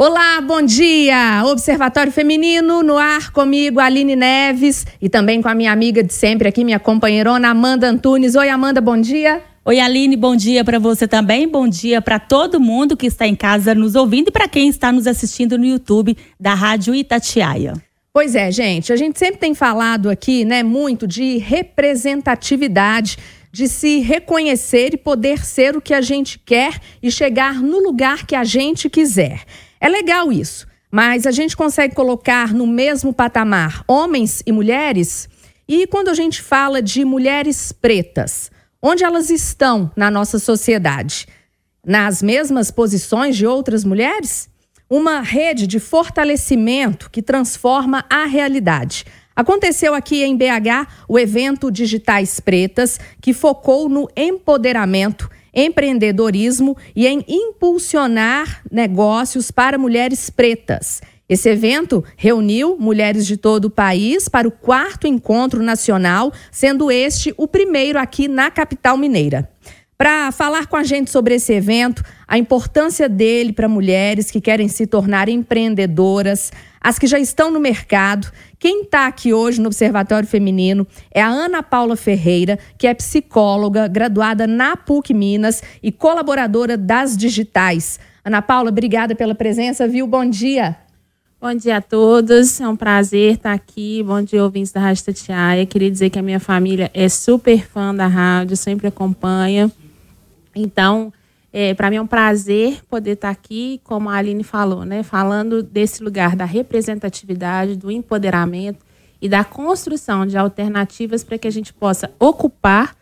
Olá, 0.00 0.40
bom 0.40 0.62
dia! 0.62 1.42
Observatório 1.44 2.12
Feminino 2.12 2.84
no 2.84 2.96
ar 2.96 3.32
comigo, 3.32 3.80
Aline 3.80 4.14
Neves, 4.14 4.86
e 5.02 5.08
também 5.08 5.42
com 5.42 5.48
a 5.48 5.56
minha 5.56 5.72
amiga 5.72 6.04
de 6.04 6.14
sempre 6.14 6.46
aqui, 6.46 6.62
minha 6.62 6.78
companheirona 6.78 7.48
Amanda 7.48 7.88
Antunes. 7.88 8.36
Oi, 8.36 8.48
Amanda, 8.48 8.80
bom 8.80 8.96
dia. 8.96 9.42
Oi, 9.64 9.80
Aline, 9.80 10.16
bom 10.16 10.36
dia 10.36 10.64
para 10.64 10.78
você 10.78 11.08
também. 11.08 11.48
Bom 11.48 11.66
dia 11.66 12.00
para 12.00 12.20
todo 12.20 12.60
mundo 12.60 12.96
que 12.96 13.06
está 13.06 13.26
em 13.26 13.34
casa 13.34 13.74
nos 13.74 13.96
ouvindo 13.96 14.28
e 14.28 14.30
para 14.30 14.46
quem 14.46 14.68
está 14.68 14.92
nos 14.92 15.04
assistindo 15.04 15.58
no 15.58 15.64
YouTube 15.64 16.16
da 16.38 16.54
Rádio 16.54 16.94
Itatiaia. 16.94 17.72
Pois 18.12 18.36
é, 18.36 18.52
gente, 18.52 18.92
a 18.92 18.96
gente 18.96 19.18
sempre 19.18 19.40
tem 19.40 19.52
falado 19.52 20.08
aqui, 20.08 20.44
né, 20.44 20.62
muito 20.62 21.08
de 21.08 21.38
representatividade, 21.38 23.18
de 23.50 23.66
se 23.66 23.98
reconhecer 23.98 24.94
e 24.94 24.96
poder 24.96 25.44
ser 25.44 25.76
o 25.76 25.80
que 25.80 25.92
a 25.92 26.00
gente 26.00 26.38
quer 26.38 26.78
e 27.02 27.10
chegar 27.10 27.60
no 27.60 27.80
lugar 27.80 28.24
que 28.24 28.36
a 28.36 28.44
gente 28.44 28.88
quiser. 28.88 29.42
É 29.80 29.88
legal 29.88 30.32
isso, 30.32 30.66
mas 30.90 31.26
a 31.26 31.30
gente 31.30 31.56
consegue 31.56 31.94
colocar 31.94 32.52
no 32.52 32.66
mesmo 32.66 33.12
patamar 33.12 33.84
homens 33.86 34.42
e 34.46 34.52
mulheres? 34.52 35.28
E 35.68 35.86
quando 35.86 36.08
a 36.08 36.14
gente 36.14 36.42
fala 36.42 36.80
de 36.80 37.04
mulheres 37.04 37.72
pretas, 37.72 38.50
onde 38.82 39.04
elas 39.04 39.30
estão 39.30 39.90
na 39.94 40.10
nossa 40.10 40.38
sociedade? 40.38 41.26
Nas 41.86 42.22
mesmas 42.22 42.70
posições 42.70 43.36
de 43.36 43.46
outras 43.46 43.84
mulheres? 43.84 44.48
Uma 44.90 45.20
rede 45.20 45.66
de 45.66 45.78
fortalecimento 45.78 47.10
que 47.10 47.22
transforma 47.22 48.04
a 48.08 48.24
realidade. 48.24 49.04
Aconteceu 49.36 49.94
aqui 49.94 50.24
em 50.24 50.36
BH 50.36 50.88
o 51.06 51.18
evento 51.18 51.70
Digitais 51.70 52.40
Pretas, 52.40 52.98
que 53.20 53.32
focou 53.32 53.88
no 53.88 54.08
empoderamento 54.16 55.30
empreendedorismo 55.52 56.76
e 56.94 57.06
em 57.06 57.24
impulsionar 57.28 58.62
negócios 58.70 59.50
para 59.50 59.78
mulheres 59.78 60.30
pretas. 60.30 61.00
Esse 61.28 61.50
evento 61.50 62.02
reuniu 62.16 62.76
mulheres 62.78 63.26
de 63.26 63.36
todo 63.36 63.66
o 63.66 63.70
país 63.70 64.28
para 64.28 64.48
o 64.48 64.50
quarto 64.50 65.06
encontro 65.06 65.62
nacional, 65.62 66.32
sendo 66.50 66.90
este 66.90 67.34
o 67.36 67.46
primeiro 67.46 67.98
aqui 67.98 68.26
na 68.28 68.50
capital 68.50 68.96
mineira. 68.96 69.48
Para 69.98 70.30
falar 70.30 70.68
com 70.68 70.76
a 70.76 70.84
gente 70.84 71.10
sobre 71.10 71.34
esse 71.34 71.52
evento, 71.52 72.04
a 72.28 72.38
importância 72.38 73.08
dele 73.08 73.52
para 73.52 73.68
mulheres 73.68 74.30
que 74.30 74.40
querem 74.40 74.68
se 74.68 74.86
tornar 74.86 75.28
empreendedoras, 75.28 76.52
as 76.80 77.00
que 77.00 77.06
já 77.08 77.18
estão 77.18 77.50
no 77.50 77.58
mercado. 77.58 78.30
Quem 78.60 78.82
está 78.82 79.08
aqui 79.08 79.34
hoje 79.34 79.60
no 79.60 79.66
Observatório 79.66 80.28
Feminino 80.28 80.86
é 81.10 81.20
a 81.20 81.26
Ana 81.26 81.64
Paula 81.64 81.96
Ferreira, 81.96 82.60
que 82.78 82.86
é 82.86 82.94
psicóloga, 82.94 83.88
graduada 83.88 84.46
na 84.46 84.76
PUC 84.76 85.12
Minas 85.12 85.64
e 85.82 85.90
colaboradora 85.90 86.76
das 86.76 87.16
digitais. 87.16 87.98
Ana 88.24 88.40
Paula, 88.40 88.68
obrigada 88.68 89.16
pela 89.16 89.34
presença, 89.34 89.88
viu? 89.88 90.06
Bom 90.06 90.24
dia. 90.24 90.76
Bom 91.40 91.54
dia 91.54 91.78
a 91.78 91.80
todos, 91.82 92.60
é 92.60 92.68
um 92.68 92.76
prazer 92.76 93.34
estar 93.34 93.52
aqui. 93.52 94.04
Bom 94.04 94.22
dia, 94.22 94.44
ouvintes 94.44 94.70
da 94.70 94.80
Rádio 94.80 95.06
Tatiaia. 95.06 95.66
Queria 95.66 95.90
dizer 95.90 96.08
que 96.08 96.20
a 96.20 96.22
minha 96.22 96.38
família 96.38 96.88
é 96.94 97.08
super 97.08 97.66
fã 97.66 97.92
da 97.92 98.06
rádio, 98.06 98.56
sempre 98.56 98.86
acompanha. 98.86 99.68
Então, 100.60 101.12
é, 101.52 101.72
para 101.74 101.90
mim 101.90 101.96
é 101.96 102.02
um 102.02 102.06
prazer 102.06 102.84
poder 102.84 103.12
estar 103.12 103.30
aqui, 103.30 103.80
como 103.84 104.10
a 104.10 104.16
Aline 104.16 104.44
falou, 104.44 104.84
né, 104.84 105.02
falando 105.02 105.62
desse 105.62 106.02
lugar 106.02 106.36
da 106.36 106.44
representatividade, 106.44 107.76
do 107.76 107.90
empoderamento 107.90 108.84
e 109.20 109.28
da 109.28 109.42
construção 109.42 110.26
de 110.26 110.36
alternativas 110.36 111.24
para 111.24 111.38
que 111.38 111.48
a 111.48 111.50
gente 111.50 111.72
possa 111.72 112.10
ocupar 112.18 112.96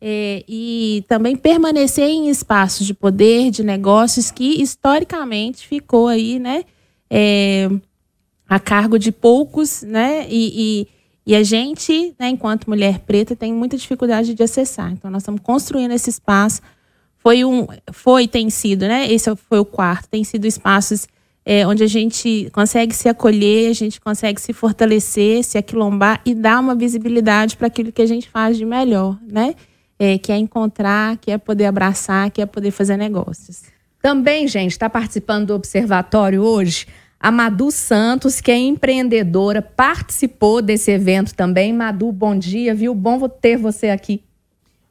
é, 0.00 0.44
e 0.48 1.04
também 1.06 1.36
permanecer 1.36 2.08
em 2.08 2.28
espaços 2.28 2.84
de 2.84 2.92
poder, 2.92 3.52
de 3.52 3.62
negócios 3.62 4.32
que 4.32 4.60
historicamente 4.60 5.66
ficou 5.66 6.08
aí, 6.08 6.40
né, 6.40 6.64
é, 7.08 7.70
a 8.48 8.58
cargo 8.58 8.98
de 8.98 9.12
poucos, 9.12 9.82
né, 9.82 10.26
e, 10.28 10.82
e, 10.82 10.88
e 11.24 11.36
a 11.36 11.42
gente, 11.44 12.16
né, 12.18 12.30
enquanto 12.30 12.68
mulher 12.68 12.98
preta, 12.98 13.36
tem 13.36 13.52
muita 13.52 13.76
dificuldade 13.76 14.34
de 14.34 14.42
acessar. 14.42 14.90
Então, 14.90 15.08
nós 15.08 15.22
estamos 15.22 15.40
construindo 15.40 15.92
esse 15.92 16.10
espaço 16.10 16.60
foi 17.22 17.44
um 17.44 17.66
foi 17.92 18.26
tem 18.26 18.50
sido 18.50 18.86
né 18.86 19.10
esse 19.10 19.34
foi 19.48 19.58
o 19.58 19.64
quarto 19.64 20.08
tem 20.08 20.24
sido 20.24 20.46
espaços 20.46 21.06
é, 21.44 21.66
onde 21.66 21.82
a 21.82 21.86
gente 21.86 22.50
consegue 22.52 22.94
se 22.94 23.08
acolher 23.08 23.70
a 23.70 23.74
gente 23.74 24.00
consegue 24.00 24.40
se 24.40 24.52
fortalecer 24.52 25.44
se 25.44 25.56
aquilombar 25.56 26.20
e 26.26 26.34
dar 26.34 26.60
uma 26.60 26.74
visibilidade 26.74 27.56
para 27.56 27.68
aquilo 27.68 27.92
que 27.92 28.02
a 28.02 28.06
gente 28.06 28.28
faz 28.28 28.56
de 28.56 28.64
melhor 28.64 29.18
né 29.26 29.54
é, 29.98 30.18
que 30.18 30.32
é 30.32 30.36
encontrar 30.36 31.16
que 31.18 31.30
é 31.30 31.38
poder 31.38 31.66
abraçar 31.66 32.30
que 32.30 32.42
é 32.42 32.46
poder 32.46 32.70
fazer 32.70 32.96
negócios 32.96 33.62
também 34.00 34.48
gente 34.48 34.72
está 34.72 34.90
participando 34.90 35.46
do 35.46 35.54
observatório 35.54 36.42
hoje 36.42 36.86
a 37.22 37.30
Madu 37.30 37.70
Santos, 37.70 38.40
que 38.40 38.50
é 38.50 38.58
empreendedora, 38.58 39.62
participou 39.62 40.60
desse 40.60 40.90
evento 40.90 41.32
também. 41.36 41.72
Madu, 41.72 42.10
bom 42.10 42.36
dia, 42.36 42.74
viu? 42.74 42.92
Bom 42.96 43.28
ter 43.28 43.56
você 43.56 43.90
aqui. 43.90 44.24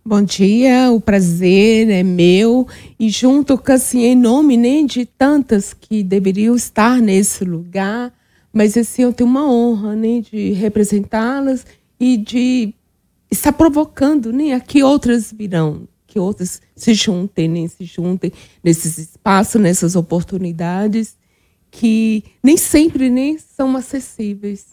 Bom 0.04 0.24
dia, 0.24 0.92
o 0.92 1.00
prazer 1.00 1.88
é 1.92 2.02
meu 2.02 2.68
e 3.00 3.08
junto 3.08 3.56
com 3.56 3.72
assim 3.72 4.00
em 4.00 4.16
nome 4.16 4.58
né, 4.58 4.82
de 4.82 5.06
tantas 5.06 5.76
que 5.76 6.02
deveriam 6.02 6.56
estar 6.56 7.00
nesse 7.00 7.46
lugar, 7.46 8.12
mas 8.52 8.76
assim 8.76 9.04
eu 9.04 9.14
tenho 9.14 9.30
uma 9.30 9.48
honra 9.48 9.96
né, 9.96 10.22
de 10.22 10.54
representá-las 10.54 11.68
e 12.00 12.18
de 12.18 12.74
estar 13.30 13.54
provocando 13.54 14.34
né, 14.34 14.54
a 14.54 14.60
que 14.60 14.82
outras 14.82 15.32
virão, 15.32 15.88
que 16.08 16.18
outras 16.18 16.64
se 16.76 16.96
juntem, 16.96 17.48
né, 17.48 17.68
se 17.68 17.86
juntem 17.86 18.32
nesses 18.64 18.98
espaços, 18.98 19.62
nessas 19.62 19.96
oportunidades 19.96 21.16
que 21.70 22.24
nem 22.42 22.58
sempre 22.58 23.08
né, 23.08 23.38
são 23.56 23.78
acessíveis. 23.78 24.66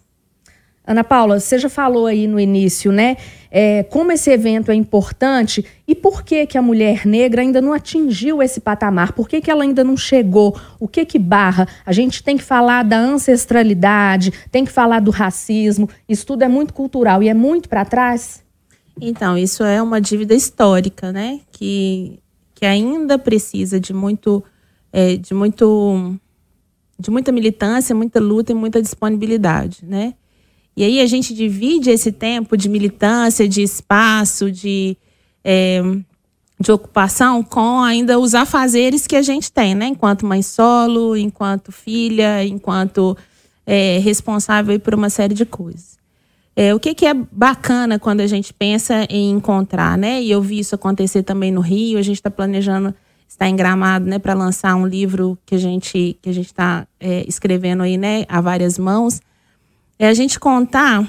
Ana 0.88 1.04
Paula, 1.04 1.38
você 1.38 1.58
já 1.58 1.68
falou 1.68 2.06
aí 2.06 2.26
no 2.26 2.40
início, 2.40 2.90
né? 2.90 3.18
É, 3.50 3.82
como 3.82 4.10
esse 4.10 4.30
evento 4.30 4.70
é 4.70 4.74
importante 4.74 5.62
e 5.86 5.94
por 5.94 6.22
que, 6.22 6.46
que 6.46 6.56
a 6.56 6.62
mulher 6.62 7.04
negra 7.04 7.42
ainda 7.42 7.60
não 7.60 7.74
atingiu 7.74 8.42
esse 8.42 8.58
patamar? 8.58 9.12
Por 9.12 9.28
que, 9.28 9.42
que 9.42 9.50
ela 9.50 9.64
ainda 9.64 9.84
não 9.84 9.98
chegou? 9.98 10.58
O 10.80 10.88
que 10.88 11.04
que 11.04 11.18
barra? 11.18 11.68
A 11.84 11.92
gente 11.92 12.22
tem 12.22 12.38
que 12.38 12.42
falar 12.42 12.84
da 12.84 12.98
ancestralidade, 12.98 14.32
tem 14.50 14.64
que 14.64 14.72
falar 14.72 15.00
do 15.00 15.10
racismo. 15.10 15.90
Isso 16.08 16.24
tudo 16.24 16.42
é 16.42 16.48
muito 16.48 16.72
cultural 16.72 17.22
e 17.22 17.28
é 17.28 17.34
muito 17.34 17.68
para 17.68 17.84
trás? 17.84 18.42
Então, 18.98 19.36
isso 19.36 19.62
é 19.62 19.82
uma 19.82 20.00
dívida 20.00 20.34
histórica, 20.34 21.12
né? 21.12 21.40
Que, 21.52 22.18
que 22.54 22.64
ainda 22.64 23.18
precisa 23.18 23.78
de 23.78 23.92
muito, 23.92 24.42
é, 24.90 25.16
de 25.16 25.34
muito, 25.34 26.18
de 26.98 27.10
muita 27.10 27.30
militância, 27.30 27.94
muita 27.94 28.18
luta 28.18 28.52
e 28.52 28.54
muita 28.54 28.80
disponibilidade, 28.80 29.84
né? 29.84 30.14
E 30.78 30.84
aí 30.84 31.00
a 31.00 31.06
gente 31.06 31.34
divide 31.34 31.90
esse 31.90 32.12
tempo 32.12 32.56
de 32.56 32.68
militância, 32.68 33.48
de 33.48 33.64
espaço, 33.64 34.48
de, 34.48 34.96
é, 35.42 35.82
de 36.60 36.70
ocupação 36.70 37.42
com 37.42 37.80
ainda 37.80 38.16
os 38.16 38.32
afazeres 38.32 39.04
que 39.04 39.16
a 39.16 39.22
gente 39.22 39.50
tem, 39.50 39.74
né? 39.74 39.88
Enquanto 39.88 40.24
mãe 40.24 40.40
solo, 40.40 41.16
enquanto 41.16 41.72
filha, 41.72 42.44
enquanto 42.44 43.18
é, 43.66 43.98
responsável 43.98 44.78
por 44.78 44.94
uma 44.94 45.10
série 45.10 45.34
de 45.34 45.44
coisas. 45.44 45.98
É, 46.54 46.72
o 46.72 46.78
que, 46.78 46.94
que 46.94 47.06
é 47.06 47.12
bacana 47.12 47.98
quando 47.98 48.20
a 48.20 48.28
gente 48.28 48.54
pensa 48.54 49.04
em 49.10 49.32
encontrar, 49.32 49.98
né? 49.98 50.22
E 50.22 50.30
eu 50.30 50.40
vi 50.40 50.60
isso 50.60 50.76
acontecer 50.76 51.24
também 51.24 51.50
no 51.50 51.60
Rio. 51.60 51.98
A 51.98 52.02
gente 52.02 52.18
está 52.18 52.30
planejando 52.30 52.94
estar 53.28 53.48
em 53.48 53.56
Gramado, 53.56 54.06
né, 54.06 54.20
para 54.20 54.32
lançar 54.32 54.76
um 54.76 54.86
livro 54.86 55.36
que 55.44 55.56
a 55.56 55.58
gente 55.58 56.16
que 56.22 56.30
a 56.30 56.32
gente 56.32 56.46
está 56.46 56.86
é, 57.00 57.24
escrevendo 57.26 57.82
aí, 57.82 57.96
né, 57.96 58.24
a 58.28 58.40
várias 58.40 58.78
mãos 58.78 59.20
é 59.98 60.08
a 60.08 60.14
gente 60.14 60.38
contar 60.38 61.08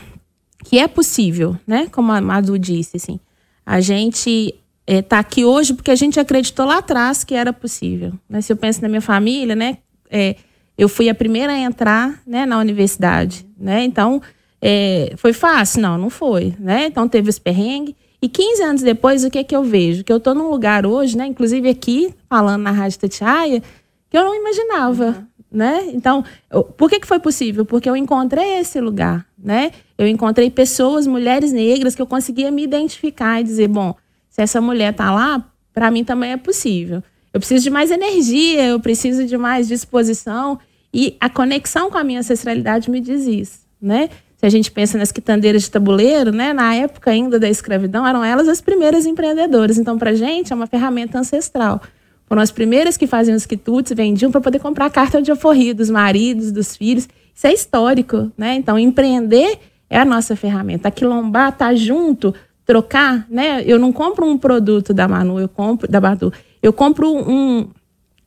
que 0.63 0.79
é 0.79 0.87
possível, 0.87 1.55
né? 1.65 1.87
Como 1.91 2.11
a 2.11 2.19
Madu 2.19 2.57
disse, 2.57 2.97
assim, 2.97 3.19
a 3.65 3.79
gente 3.79 4.53
está 4.85 5.17
é, 5.17 5.19
aqui 5.19 5.45
hoje 5.45 5.73
porque 5.73 5.91
a 5.91 5.95
gente 5.95 6.19
acreditou 6.19 6.65
lá 6.65 6.79
atrás 6.79 7.23
que 7.23 7.35
era 7.35 7.53
possível. 7.53 8.13
Né? 8.27 8.41
Se 8.41 8.51
eu 8.51 8.57
penso 8.57 8.81
na 8.81 8.89
minha 8.89 9.01
família, 9.01 9.55
né? 9.55 9.77
É, 10.09 10.35
eu 10.77 10.89
fui 10.89 11.09
a 11.09 11.15
primeira 11.15 11.53
a 11.53 11.57
entrar 11.57 12.21
né, 12.25 12.45
na 12.45 12.57
universidade, 12.57 13.45
né? 13.57 13.83
Então, 13.83 14.21
é, 14.61 15.13
foi 15.17 15.33
fácil? 15.33 15.81
Não, 15.81 15.97
não 15.97 16.09
foi, 16.09 16.55
né? 16.57 16.85
Então, 16.85 17.07
teve 17.07 17.29
esse 17.29 17.39
perrengue. 17.39 17.95
E 18.21 18.27
15 18.27 18.63
anos 18.63 18.81
depois, 18.81 19.23
o 19.23 19.29
que 19.29 19.39
é 19.39 19.43
que 19.43 19.55
eu 19.55 19.63
vejo? 19.63 20.03
Que 20.03 20.11
eu 20.11 20.17
estou 20.17 20.33
num 20.33 20.49
lugar 20.49 20.85
hoje, 20.85 21.17
né? 21.17 21.25
Inclusive 21.27 21.69
aqui, 21.69 22.13
falando 22.29 22.63
na 22.63 22.71
Rádio 22.71 22.99
Tatiaia, 22.99 23.61
que 24.09 24.17
eu 24.17 24.23
não 24.23 24.35
imaginava, 24.35 25.05
uhum 25.05 25.38
né? 25.51 25.89
Então, 25.93 26.23
eu, 26.51 26.63
por 26.63 26.89
que, 26.89 26.99
que 26.99 27.07
foi 27.07 27.19
possível? 27.19 27.65
Porque 27.65 27.89
eu 27.89 27.95
encontrei 27.95 28.59
esse 28.59 28.79
lugar, 28.79 29.25
né? 29.37 29.71
Eu 29.97 30.07
encontrei 30.07 30.49
pessoas, 30.49 31.07
mulheres 31.07 31.51
negras, 31.51 31.95
que 31.95 32.01
eu 32.01 32.07
conseguia 32.07 32.51
me 32.51 32.63
identificar 32.63 33.41
e 33.41 33.43
dizer, 33.43 33.67
bom, 33.67 33.95
se 34.29 34.41
essa 34.41 34.61
mulher 34.61 34.93
tá 34.93 35.11
lá, 35.11 35.43
para 35.73 35.89
mim 35.89 36.03
também 36.03 36.31
é 36.31 36.37
possível. 36.37 37.03
Eu 37.33 37.39
preciso 37.39 37.63
de 37.63 37.69
mais 37.69 37.91
energia, 37.91 38.65
eu 38.67 38.79
preciso 38.79 39.25
de 39.25 39.37
mais 39.37 39.67
disposição 39.67 40.59
e 40.93 41.15
a 41.19 41.29
conexão 41.29 41.91
com 41.91 41.97
a 41.97 42.03
minha 42.03 42.19
ancestralidade 42.19 42.89
me 42.89 42.99
diz 42.99 43.25
isso, 43.25 43.59
né? 43.81 44.09
Se 44.37 44.45
a 44.45 44.49
gente 44.49 44.71
pensa 44.71 44.97
nas 44.97 45.11
quitandeiras 45.11 45.63
de 45.63 45.71
tabuleiro, 45.71 46.31
né, 46.31 46.53
na 46.53 46.73
época 46.73 47.11
ainda 47.11 47.37
da 47.37 47.49
escravidão, 47.49 48.07
eram 48.07 48.23
elas 48.23 48.47
as 48.47 48.61
primeiras 48.61 49.05
empreendedoras. 49.05 49.77
Então, 49.77 49.97
para 49.97 50.13
gente 50.15 50.53
é 50.53 50.55
uma 50.55 50.65
ferramenta 50.65 51.19
ancestral. 51.19 51.81
Foram 52.29 52.43
as 52.43 52.51
primeiras 52.51 52.95
que 52.95 53.07
faziam 53.07 53.35
os 53.35 53.47
quitutes, 53.47 53.91
vendiam 53.93 54.31
para 54.31 54.39
poder 54.39 54.59
comprar 54.59 54.85
a 54.85 54.89
carta 54.89 55.19
de 55.19 55.31
alforria 55.31 55.73
dos 55.73 55.89
maridos, 55.89 56.51
dos 56.51 56.77
filhos. 56.77 57.09
Isso 57.33 57.47
é 57.47 57.51
histórico, 57.51 58.31
né? 58.37 58.53
Então, 58.53 58.77
empreender 58.77 59.57
é 59.89 59.97
a 59.97 60.05
nossa 60.05 60.35
ferramenta. 60.35 60.89
Aquilombar, 60.89 61.57
tá 61.57 61.73
junto, 61.73 62.33
trocar, 62.63 63.25
né? 63.27 63.63
Eu 63.65 63.79
não 63.79 63.91
compro 63.91 64.27
um 64.27 64.37
produto 64.37 64.93
da 64.93 65.07
Manu, 65.07 65.39
eu 65.39 65.49
compro 65.49 65.91
da 65.91 65.99
Badu, 65.99 66.31
eu 66.61 66.71
compro 66.71 67.11
um 67.11 67.67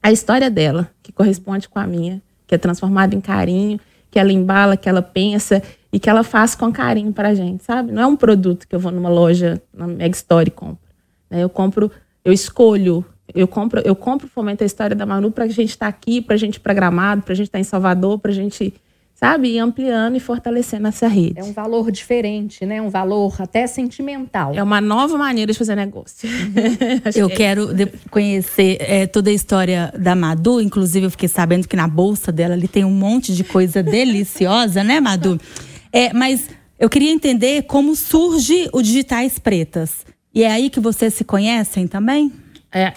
a 0.03 0.11
história 0.11 0.51
dela, 0.51 0.91
que 1.01 1.13
corresponde 1.13 1.69
com 1.69 1.79
a 1.79 1.87
minha, 1.87 2.21
que 2.45 2.57
é 2.57 2.59
transformada 2.59 3.15
em 3.15 3.21
carinho, 3.21 3.79
que 4.11 4.19
ela 4.19 4.33
embala, 4.33 4.77
que 4.77 4.89
ela 4.89 5.01
pensa 5.01 5.63
e 5.93 6.01
que 6.01 6.11
ela 6.11 6.25
faz 6.25 6.57
com 6.57 6.73
carinho 6.73 7.13
pra 7.13 7.35
gente, 7.35 7.63
sabe? 7.63 7.93
Não 7.93 8.03
é 8.03 8.07
um 8.07 8.17
produto 8.17 8.67
que 8.67 8.75
eu 8.75 8.81
vou 8.81 8.91
numa 8.91 9.09
loja, 9.09 9.63
na 9.73 9.87
Mega 9.87 10.17
Store 10.17 10.49
e 10.49 10.51
compro. 10.51 10.89
Né? 11.31 11.45
Eu 11.45 11.49
compro, 11.49 11.89
eu 12.25 12.33
escolho, 12.33 13.05
eu 13.35 13.49
compro, 13.49 13.81
eu 13.85 13.95
compro 13.95 14.29
Fomenta 14.29 14.65
a 14.65 14.67
História 14.67 14.95
da 14.95 15.07
Manu 15.07 15.31
pra 15.31 15.47
gente 15.47 15.71
estar 15.71 15.87
tá 15.87 15.89
aqui, 15.89 16.21
pra 16.21 16.37
gente 16.37 16.57
ir 16.57 16.61
pra 16.61 16.75
Gramado, 16.75 17.23
pra 17.23 17.35
gente 17.35 17.47
estar 17.47 17.59
tá 17.59 17.61
em 17.61 17.65
Salvador, 17.65 18.19
pra 18.19 18.33
gente 18.33 18.75
sabe? 19.23 19.53
E 19.53 19.59
ampliando 19.61 20.17
e 20.17 20.21
fortalecendo 20.21 20.89
essa 20.89 21.07
rede. 21.07 21.39
É 21.39 21.45
um 21.45 21.53
valor 21.53 21.93
diferente, 21.93 22.67
né? 22.67 22.83
Um 22.83 22.91
valor 22.91 23.41
até 23.41 23.69
sentimental. 23.69 24.53
É 24.53 24.61
uma 24.61 24.81
nova 24.81 25.17
maneira 25.17 25.53
de 25.53 25.57
fazer 25.57 25.77
negócio. 25.77 26.29
eu 27.15 27.29
é 27.29 27.31
quero 27.31 27.69
conhecer 28.11 28.79
é, 28.81 29.07
toda 29.07 29.31
a 29.31 29.33
história 29.33 29.95
da 29.97 30.17
Madu. 30.17 30.61
Inclusive, 30.61 31.07
eu 31.07 31.11
fiquei 31.11 31.29
sabendo 31.29 31.69
que 31.69 31.77
na 31.77 31.87
bolsa 31.87 32.33
dela 32.33 32.55
ali 32.55 32.67
tem 32.67 32.85
um 32.85 32.91
monte 32.91 33.33
de 33.33 33.45
coisa 33.45 33.81
deliciosa, 33.85 34.83
né, 34.83 34.99
Madu? 34.99 35.41
É, 35.93 36.13
mas 36.13 36.49
eu 36.77 36.91
queria 36.91 37.13
entender 37.13 37.63
como 37.63 37.95
surge 37.95 38.69
o 38.73 38.83
Digitais 38.83 39.39
Pretas. 39.39 40.05
E 40.35 40.43
é 40.43 40.51
aí 40.51 40.69
que 40.69 40.81
vocês 40.81 41.15
se 41.15 41.23
conhecem 41.23 41.87
também? 41.87 42.33
É, 42.73 42.95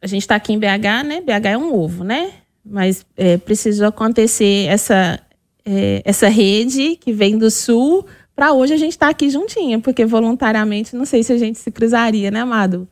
a 0.00 0.06
gente 0.06 0.22
está 0.22 0.36
aqui 0.36 0.52
em 0.52 0.58
BH, 0.58 1.04
né? 1.04 1.20
BH 1.20 1.46
é 1.46 1.58
um 1.58 1.74
ovo, 1.74 2.02
né? 2.02 2.32
mas 2.64 3.04
é, 3.16 3.36
precisou 3.36 3.88
acontecer 3.88 4.66
essa, 4.66 5.20
é, 5.64 6.02
essa 6.04 6.28
rede 6.28 6.96
que 6.96 7.12
vem 7.12 7.36
do 7.36 7.50
sul 7.50 8.06
para 8.34 8.52
hoje 8.52 8.72
a 8.72 8.76
gente 8.76 8.92
estar 8.92 9.06
tá 9.06 9.10
aqui 9.10 9.28
juntinha, 9.28 9.78
porque 9.80 10.06
voluntariamente 10.06 10.96
não 10.96 11.04
sei 11.04 11.22
se 11.22 11.32
a 11.32 11.38
gente 11.38 11.58
se 11.58 11.70
cruzaria, 11.70 12.30
né, 12.30 12.40
Amado? 12.40 12.88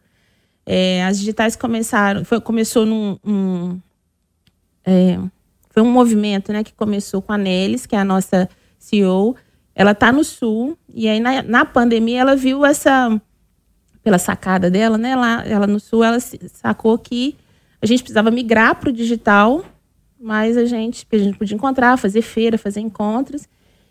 É, 0.66 1.04
as 1.04 1.18
digitais 1.18 1.56
começaram, 1.56 2.24
foi, 2.24 2.40
começou 2.40 2.84
num. 2.84 3.18
Um, 3.24 3.80
é, 4.84 5.18
foi 5.70 5.82
um 5.82 5.90
movimento 5.90 6.52
né, 6.52 6.62
que 6.62 6.72
começou 6.74 7.22
com 7.22 7.32
a 7.32 7.38
Nelis, 7.38 7.86
que 7.86 7.96
é 7.96 7.98
a 7.98 8.04
nossa 8.04 8.48
CEO. 8.78 9.36
Ela 9.74 9.92
está 9.92 10.12
no 10.12 10.22
sul, 10.22 10.76
e 10.92 11.08
aí 11.08 11.18
na, 11.18 11.42
na 11.42 11.64
pandemia 11.64 12.20
ela 12.20 12.36
viu 12.36 12.64
essa, 12.64 13.20
pela 14.02 14.18
sacada 14.18 14.70
dela, 14.70 14.96
né? 14.96 15.14
Lá, 15.14 15.44
ela 15.46 15.66
no 15.66 15.78
sul, 15.78 16.02
ela 16.02 16.18
sacou 16.20 16.98
que 16.98 17.36
a 17.80 17.86
gente 17.86 18.02
precisava 18.02 18.30
migrar 18.30 18.76
para 18.76 18.90
o 18.90 18.92
digital, 18.92 19.64
mas 20.20 20.56
a 20.56 20.64
gente, 20.64 21.06
a 21.10 21.18
gente 21.18 21.38
podia 21.38 21.56
encontrar, 21.56 21.96
fazer 21.96 22.22
feira, 22.22 22.58
fazer 22.58 22.80
encontros. 22.80 23.48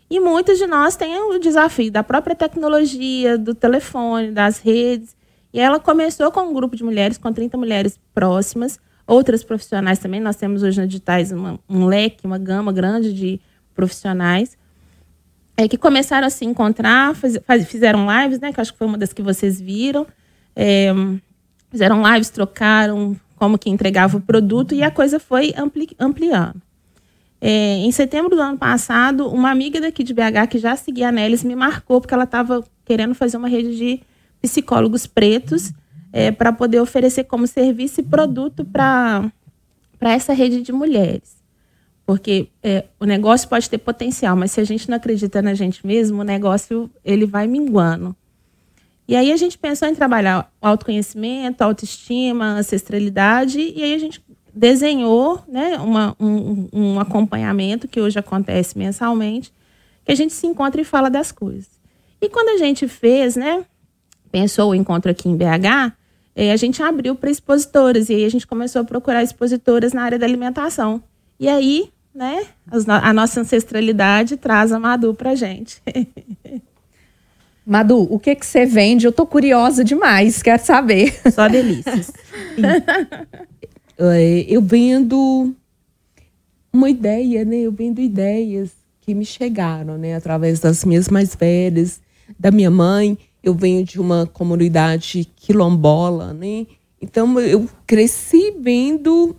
E 0.08 0.18
muitos 0.18 0.58
de 0.58 0.66
nós 0.66 0.96
têm 0.96 1.16
o 1.16 1.38
desafio 1.38 1.90
da 1.90 2.02
própria 2.02 2.34
tecnologia, 2.34 3.38
do 3.38 3.54
telefone, 3.54 4.32
das 4.32 4.58
redes. 4.58 5.16
E 5.52 5.60
ela 5.60 5.78
começou 5.78 6.30
com 6.30 6.40
um 6.40 6.52
grupo 6.52 6.76
de 6.76 6.84
mulheres, 6.84 7.18
com 7.18 7.32
30 7.32 7.56
mulheres 7.56 7.98
próximas, 8.12 8.78
outras 9.06 9.44
profissionais 9.44 9.98
também. 9.98 10.20
Nós 10.20 10.36
temos 10.36 10.62
hoje 10.62 10.80
na 10.80 10.86
Digitais 10.86 11.30
uma, 11.32 11.58
um 11.68 11.86
leque, 11.86 12.26
uma 12.26 12.38
gama 12.38 12.72
grande 12.72 13.12
de 13.12 13.40
profissionais 13.74 14.56
é, 15.60 15.68
que 15.68 15.76
começaram 15.76 16.26
a 16.26 16.30
se 16.30 16.42
encontrar, 16.46 17.14
faz, 17.14 17.38
faz, 17.46 17.68
fizeram 17.68 18.06
lives, 18.10 18.40
né? 18.40 18.50
Que 18.50 18.62
acho 18.62 18.72
que 18.72 18.78
foi 18.78 18.86
uma 18.86 18.96
das 18.96 19.12
que 19.12 19.20
vocês 19.20 19.60
viram. 19.60 20.06
É, 20.56 20.90
fizeram 21.70 22.02
lives, 22.02 22.30
trocaram, 22.30 23.14
como 23.36 23.58
que 23.58 23.68
entregava 23.68 24.16
o 24.16 24.20
produto 24.22 24.74
e 24.74 24.82
a 24.82 24.90
coisa 24.90 25.20
foi 25.20 25.52
ampli 25.54 25.90
ampliando. 25.98 26.62
É, 27.42 27.76
em 27.76 27.92
setembro 27.92 28.34
do 28.34 28.40
ano 28.40 28.56
passado, 28.56 29.28
uma 29.28 29.50
amiga 29.50 29.80
daqui 29.82 30.02
de 30.02 30.14
BH 30.14 30.48
que 30.50 30.58
já 30.58 30.74
seguia 30.76 31.08
a 31.08 31.12
Nelis 31.12 31.44
me 31.44 31.54
marcou 31.54 32.00
porque 32.00 32.14
ela 32.14 32.24
estava 32.24 32.64
querendo 32.86 33.14
fazer 33.14 33.36
uma 33.36 33.48
rede 33.48 33.76
de 33.76 34.00
psicólogos 34.40 35.06
pretos 35.06 35.72
é, 36.10 36.30
para 36.30 36.54
poder 36.54 36.80
oferecer 36.80 37.24
como 37.24 37.46
serviço 37.46 38.00
e 38.00 38.04
produto 38.04 38.64
para 38.64 39.30
essa 40.00 40.32
rede 40.32 40.62
de 40.62 40.72
mulheres. 40.72 41.39
Porque 42.10 42.48
é, 42.60 42.86
o 42.98 43.04
negócio 43.04 43.48
pode 43.48 43.70
ter 43.70 43.78
potencial, 43.78 44.34
mas 44.34 44.50
se 44.50 44.60
a 44.60 44.64
gente 44.64 44.90
não 44.90 44.96
acredita 44.96 45.40
na 45.40 45.54
gente 45.54 45.86
mesmo, 45.86 46.22
o 46.22 46.24
negócio 46.24 46.90
ele 47.04 47.24
vai 47.24 47.46
minguando. 47.46 48.16
E 49.06 49.14
aí 49.14 49.30
a 49.30 49.36
gente 49.36 49.56
pensou 49.56 49.86
em 49.86 49.94
trabalhar 49.94 50.52
autoconhecimento, 50.60 51.62
autoestima, 51.62 52.46
ancestralidade, 52.46 53.60
e 53.60 53.84
aí 53.84 53.94
a 53.94 53.98
gente 53.98 54.20
desenhou 54.52 55.40
né, 55.46 55.78
uma, 55.78 56.16
um, 56.18 56.68
um 56.72 56.98
acompanhamento 56.98 57.86
que 57.86 58.00
hoje 58.00 58.18
acontece 58.18 58.76
mensalmente, 58.76 59.52
que 60.04 60.10
a 60.10 60.16
gente 60.16 60.32
se 60.32 60.48
encontra 60.48 60.80
e 60.80 60.84
fala 60.84 61.08
das 61.08 61.30
coisas. 61.30 61.70
E 62.20 62.28
quando 62.28 62.48
a 62.48 62.56
gente 62.56 62.88
fez, 62.88 63.36
né, 63.36 63.64
pensou 64.32 64.70
o 64.70 64.74
encontro 64.74 65.12
aqui 65.12 65.28
em 65.28 65.36
BH, 65.36 65.92
eh, 66.34 66.50
a 66.50 66.56
gente 66.56 66.82
abriu 66.82 67.14
para 67.14 67.30
expositoras, 67.30 68.10
e 68.10 68.16
aí 68.16 68.24
a 68.24 68.28
gente 68.28 68.48
começou 68.48 68.82
a 68.82 68.84
procurar 68.84 69.22
expositoras 69.22 69.92
na 69.92 70.02
área 70.02 70.18
da 70.18 70.26
alimentação. 70.26 71.00
E 71.38 71.48
aí, 71.48 71.88
né, 72.14 72.46
a 73.02 73.12
nossa 73.12 73.40
ancestralidade 73.40 74.36
traz 74.36 74.72
a 74.72 74.78
Madu 74.78 75.14
para 75.14 75.30
a 75.30 75.34
gente. 75.34 75.80
Madu, 77.64 78.02
o 78.12 78.18
que 78.18 78.34
que 78.34 78.44
você 78.44 78.66
vende? 78.66 79.06
Eu 79.06 79.12
tô 79.12 79.24
curiosa 79.24 79.84
demais, 79.84 80.42
quero 80.42 80.64
saber. 80.64 81.14
Só 81.32 81.48
delícias. 81.48 82.12
É, 84.02 84.46
eu 84.48 84.62
vendo 84.62 85.54
uma 86.72 86.88
ideia, 86.88 87.44
né? 87.44 87.56
Eu 87.56 87.70
vendo 87.70 88.00
ideias 88.00 88.70
que 89.02 89.14
me 89.14 89.26
chegaram, 89.26 89.98
né? 89.98 90.14
Através 90.14 90.58
das 90.58 90.86
minhas 90.86 91.10
mais 91.10 91.34
velhas, 91.34 92.00
da 92.38 92.50
minha 92.50 92.70
mãe. 92.70 93.18
Eu 93.42 93.52
venho 93.52 93.84
de 93.84 94.00
uma 94.00 94.26
comunidade 94.26 95.30
quilombola, 95.36 96.32
né? 96.32 96.66
Então 96.98 97.38
eu 97.40 97.68
cresci 97.86 98.54
vendo 98.58 99.36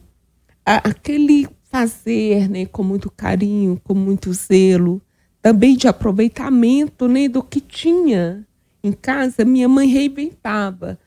a, 0.63 0.89
aquele 0.89 1.47
fazer, 1.71 2.49
né? 2.49 2.65
Com 2.65 2.83
muito 2.83 3.09
carinho, 3.09 3.79
com 3.83 3.93
muito 3.93 4.33
zelo 4.33 5.01
também 5.41 5.75
de 5.75 5.87
aproveitamento 5.87 7.07
né, 7.07 7.27
do 7.27 7.41
que 7.41 7.59
tinha 7.59 8.45
em 8.83 8.91
casa, 8.91 9.43
minha 9.43 9.67
mãe 9.67 9.87
reinventava. 9.87 10.99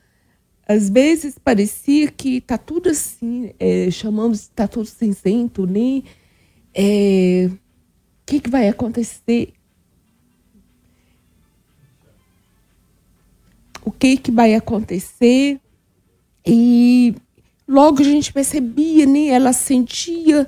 Às 0.67 0.89
vezes 0.89 1.37
parecia 1.37 2.11
que 2.11 2.37
está 2.37 2.57
tudo 2.57 2.89
assim, 2.89 3.53
é, 3.59 3.89
chamamos 3.91 4.41
está 4.41 4.67
tudo 4.67 4.85
cinzento, 4.85 5.65
né? 5.65 6.03
É, 6.73 7.49
o 7.51 7.57
que, 8.25 8.39
que 8.39 8.49
vai 8.49 8.67
acontecer? 8.67 9.53
O 13.83 13.91
que, 13.91 14.17
que 14.17 14.31
vai 14.31 14.55
acontecer? 14.55 15.59
E 16.45 17.15
logo 17.67 18.01
a 18.01 18.05
gente 18.05 18.31
percebia, 18.31 19.05
né? 19.05 19.27
Ela 19.27 19.53
sentia 19.53 20.47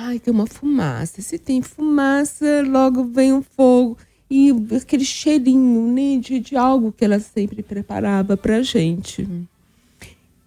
Ai, 0.00 0.18
tem 0.20 0.32
uma 0.32 0.46
fumaça. 0.46 1.20
Se 1.20 1.38
tem 1.38 1.60
fumaça, 1.60 2.62
logo 2.66 3.04
vem 3.04 3.32
um 3.32 3.42
fogo. 3.42 3.96
E 4.30 4.54
aquele 4.76 5.04
cheirinho 5.04 5.92
né, 5.92 6.20
de, 6.20 6.38
de 6.38 6.56
algo 6.56 6.92
que 6.92 7.04
ela 7.04 7.18
sempre 7.18 7.62
preparava 7.62 8.36
para 8.36 8.62
gente. 8.62 9.26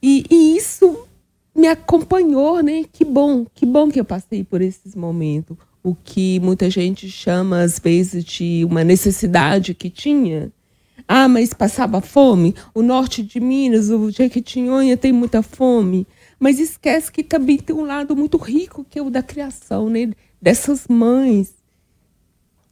E, 0.01 0.23
e, 0.29 0.55
isso 0.55 1.05
me 1.53 1.67
acompanhou, 1.67 2.61
né? 2.61 2.85
Que 2.91 3.03
bom, 3.03 3.45
que 3.53 3.65
bom 3.65 3.89
que 3.89 3.99
eu 3.99 4.05
passei 4.05 4.43
por 4.43 4.61
esses 4.61 4.95
momentos. 4.95 5.57
O 5.83 5.95
que 5.95 6.39
muita 6.39 6.69
gente 6.69 7.09
chama, 7.09 7.61
às 7.61 7.77
vezes, 7.77 8.23
de 8.23 8.63
uma 8.63 8.83
necessidade 8.83 9.73
que 9.73 9.89
tinha. 9.89 10.51
Ah, 11.13 11.27
mas 11.27 11.53
passava 11.53 11.99
fome? 11.99 12.55
O 12.73 12.81
norte 12.81 13.21
de 13.21 13.39
Minas, 13.39 13.89
o 13.89 14.09
Jequitinhonha 14.09 14.95
tem 14.95 15.11
muita 15.11 15.41
fome 15.41 16.07
mas 16.41 16.59
esquece 16.59 17.11
que 17.11 17.23
também 17.23 17.59
tem 17.59 17.75
um 17.75 17.85
lado 17.85 18.15
muito 18.15 18.35
rico 18.35 18.83
que 18.83 18.97
é 18.97 19.01
o 19.01 19.11
da 19.11 19.21
criação, 19.21 19.91
né? 19.91 20.11
Dessas 20.41 20.87
mães. 20.87 21.53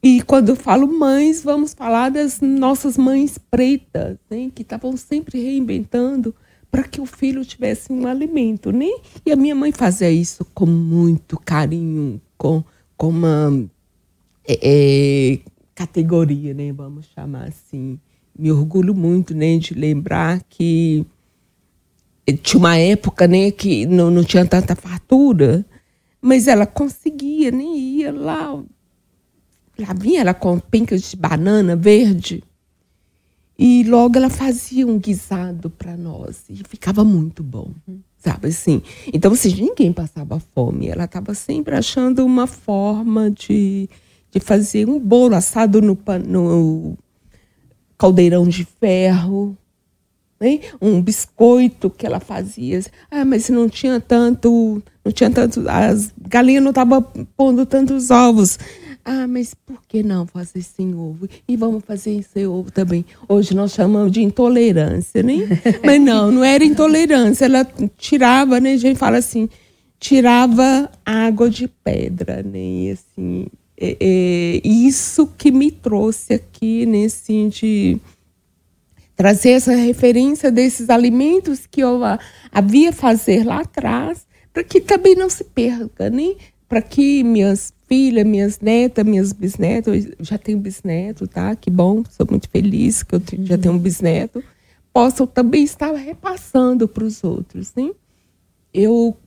E 0.01 0.23
quando 0.23 0.49
eu 0.49 0.55
falo 0.55 0.87
mães, 0.87 1.43
vamos 1.43 1.75
falar 1.75 2.09
das 2.09 2.41
nossas 2.41 2.97
mães 2.97 3.37
pretas, 3.37 4.17
né? 4.27 4.49
Que 4.55 4.63
estavam 4.63 4.97
sempre 4.97 5.39
reinventando 5.39 6.33
para 6.71 6.81
que 6.81 6.99
o 6.99 7.05
filho 7.05 7.45
tivesse 7.45 7.93
um 7.93 8.07
alimento, 8.07 8.71
né? 8.71 8.89
E 9.23 9.31
a 9.31 9.35
minha 9.35 9.53
mãe 9.53 9.71
fazia 9.71 10.09
isso 10.09 10.43
com 10.45 10.65
muito 10.65 11.39
carinho, 11.39 12.19
com, 12.39 12.63
com 12.97 13.09
uma 13.09 13.69
é, 14.47 14.59
é, 14.63 15.39
categoria, 15.75 16.55
né? 16.55 16.73
Vamos 16.73 17.05
chamar 17.13 17.49
assim. 17.49 17.99
Me 18.39 18.51
orgulho 18.51 18.95
muito, 18.95 19.35
né? 19.35 19.57
De 19.57 19.73
lembrar 19.73 20.41
que 20.49 21.05
tinha 22.33 22.59
uma 22.59 22.77
época 22.77 23.27
né, 23.27 23.51
que 23.51 23.85
não, 23.85 24.11
não 24.11 24.23
tinha 24.23 24.45
tanta 24.45 24.75
fartura, 24.75 25.65
mas 26.21 26.47
ela 26.47 26.65
conseguia, 26.65 27.51
né? 27.51 27.63
Ia 27.63 28.11
lá, 28.11 28.63
lá 29.77 29.93
vinha 29.93 30.21
ela 30.21 30.33
com 30.33 30.59
pencas 30.59 31.01
de 31.09 31.15
banana 31.15 31.75
verde 31.75 32.43
E 33.57 33.83
logo 33.83 34.17
ela 34.17 34.29
fazia 34.29 34.85
um 34.87 34.99
guisado 34.99 35.69
para 35.69 35.97
nós 35.97 36.43
e 36.49 36.61
ficava 36.67 37.03
muito 37.03 37.43
bom, 37.43 37.71
sabe 38.17 38.47
assim. 38.47 38.81
Então, 39.13 39.31
assim, 39.33 39.53
ninguém 39.53 39.91
passava 39.91 40.39
fome. 40.39 40.87
Ela 40.87 41.05
estava 41.05 41.33
sempre 41.33 41.75
achando 41.75 42.25
uma 42.25 42.47
forma 42.47 43.31
de, 43.31 43.89
de 44.31 44.39
fazer 44.39 44.87
um 44.87 44.99
bolo 44.99 45.35
assado 45.35 45.81
no, 45.81 45.97
no 46.27 46.97
caldeirão 47.99 48.47
de 48.47 48.65
ferro, 48.79 49.55
né? 50.39 50.61
um 50.81 51.01
biscoito 51.01 51.89
que 51.89 52.05
ela 52.05 52.21
fazia. 52.21 52.81
Ah, 53.11 53.25
mas 53.25 53.49
não 53.49 53.67
tinha 53.67 53.99
tanto, 53.99 54.81
não 55.03 55.11
tinha 55.11 55.29
tanto, 55.29 55.63
as 55.69 56.11
galinhas 56.17 56.63
não 56.63 56.71
estavam 56.71 57.01
pondo 57.35 57.65
tantos 57.65 58.09
ovos. 58.09 58.57
Ah, 59.03 59.27
mas 59.27 59.53
por 59.53 59.81
que 59.87 60.01
não 60.01 60.25
fazer 60.25 60.61
sem 60.61 60.93
ovo? 60.93 61.27
E 61.47 61.57
vamos 61.57 61.83
fazer 61.83 62.23
sem 62.23 62.47
ovo 62.47 62.71
também. 62.71 63.05
Hoje 63.27 63.53
nós 63.53 63.73
chamamos 63.73 64.11
de 64.11 64.21
intolerância, 64.21 65.21
né? 65.21 65.47
mas 65.83 66.01
não, 66.01 66.31
não 66.31 66.43
era 66.43 66.63
intolerância. 66.63 67.45
Ela 67.45 67.67
tirava, 67.97 68.59
né? 68.59 68.73
A 68.73 68.77
gente 68.77 68.97
fala 68.97 69.17
assim, 69.17 69.49
tirava 69.99 70.89
água 71.05 71.49
de 71.49 71.67
pedra, 71.67 72.43
né? 72.43 72.59
E 72.59 72.91
assim, 72.91 73.47
é, 73.81 73.97
é, 73.97 74.61
isso 74.67 75.25
que 75.37 75.51
me 75.51 75.71
trouxe 75.71 76.33
aqui? 76.33 76.85
Assim, 77.05 77.47
de 77.47 77.97
trazer 79.15 79.51
essa 79.51 79.73
referência 79.73 80.51
desses 80.51 80.89
alimentos 80.89 81.65
que 81.65 81.81
eu 81.81 82.01
havia 82.51 82.91
fazer 82.91 83.45
lá 83.45 83.61
atrás, 83.61 84.27
para 84.51 84.63
que 84.63 84.81
também 84.81 85.15
não 85.15 85.29
se 85.29 85.45
perca, 85.45 86.09
né? 86.09 86.35
Para 86.67 86.81
que 86.81 87.23
minhas 87.23 87.73
filhas, 87.87 88.25
minhas 88.25 88.59
netas, 88.59 89.05
minhas 89.05 89.31
bisnetas, 89.31 90.07
já 90.19 90.37
tenho 90.37 90.59
bisneto, 90.59 91.27
tá? 91.27 91.55
Que 91.55 91.69
bom, 91.69 92.03
sou 92.09 92.27
muito 92.29 92.49
feliz 92.49 93.01
que 93.01 93.15
eu 93.15 93.21
já 93.43 93.57
tenho 93.57 93.75
um 93.75 93.79
bisneto, 93.79 94.43
possam 94.93 95.25
também 95.25 95.63
estar 95.63 95.93
repassando 95.93 96.87
para 96.87 97.03
os 97.03 97.23
outros, 97.23 97.73
né? 97.75 97.91
Eu 98.73 99.17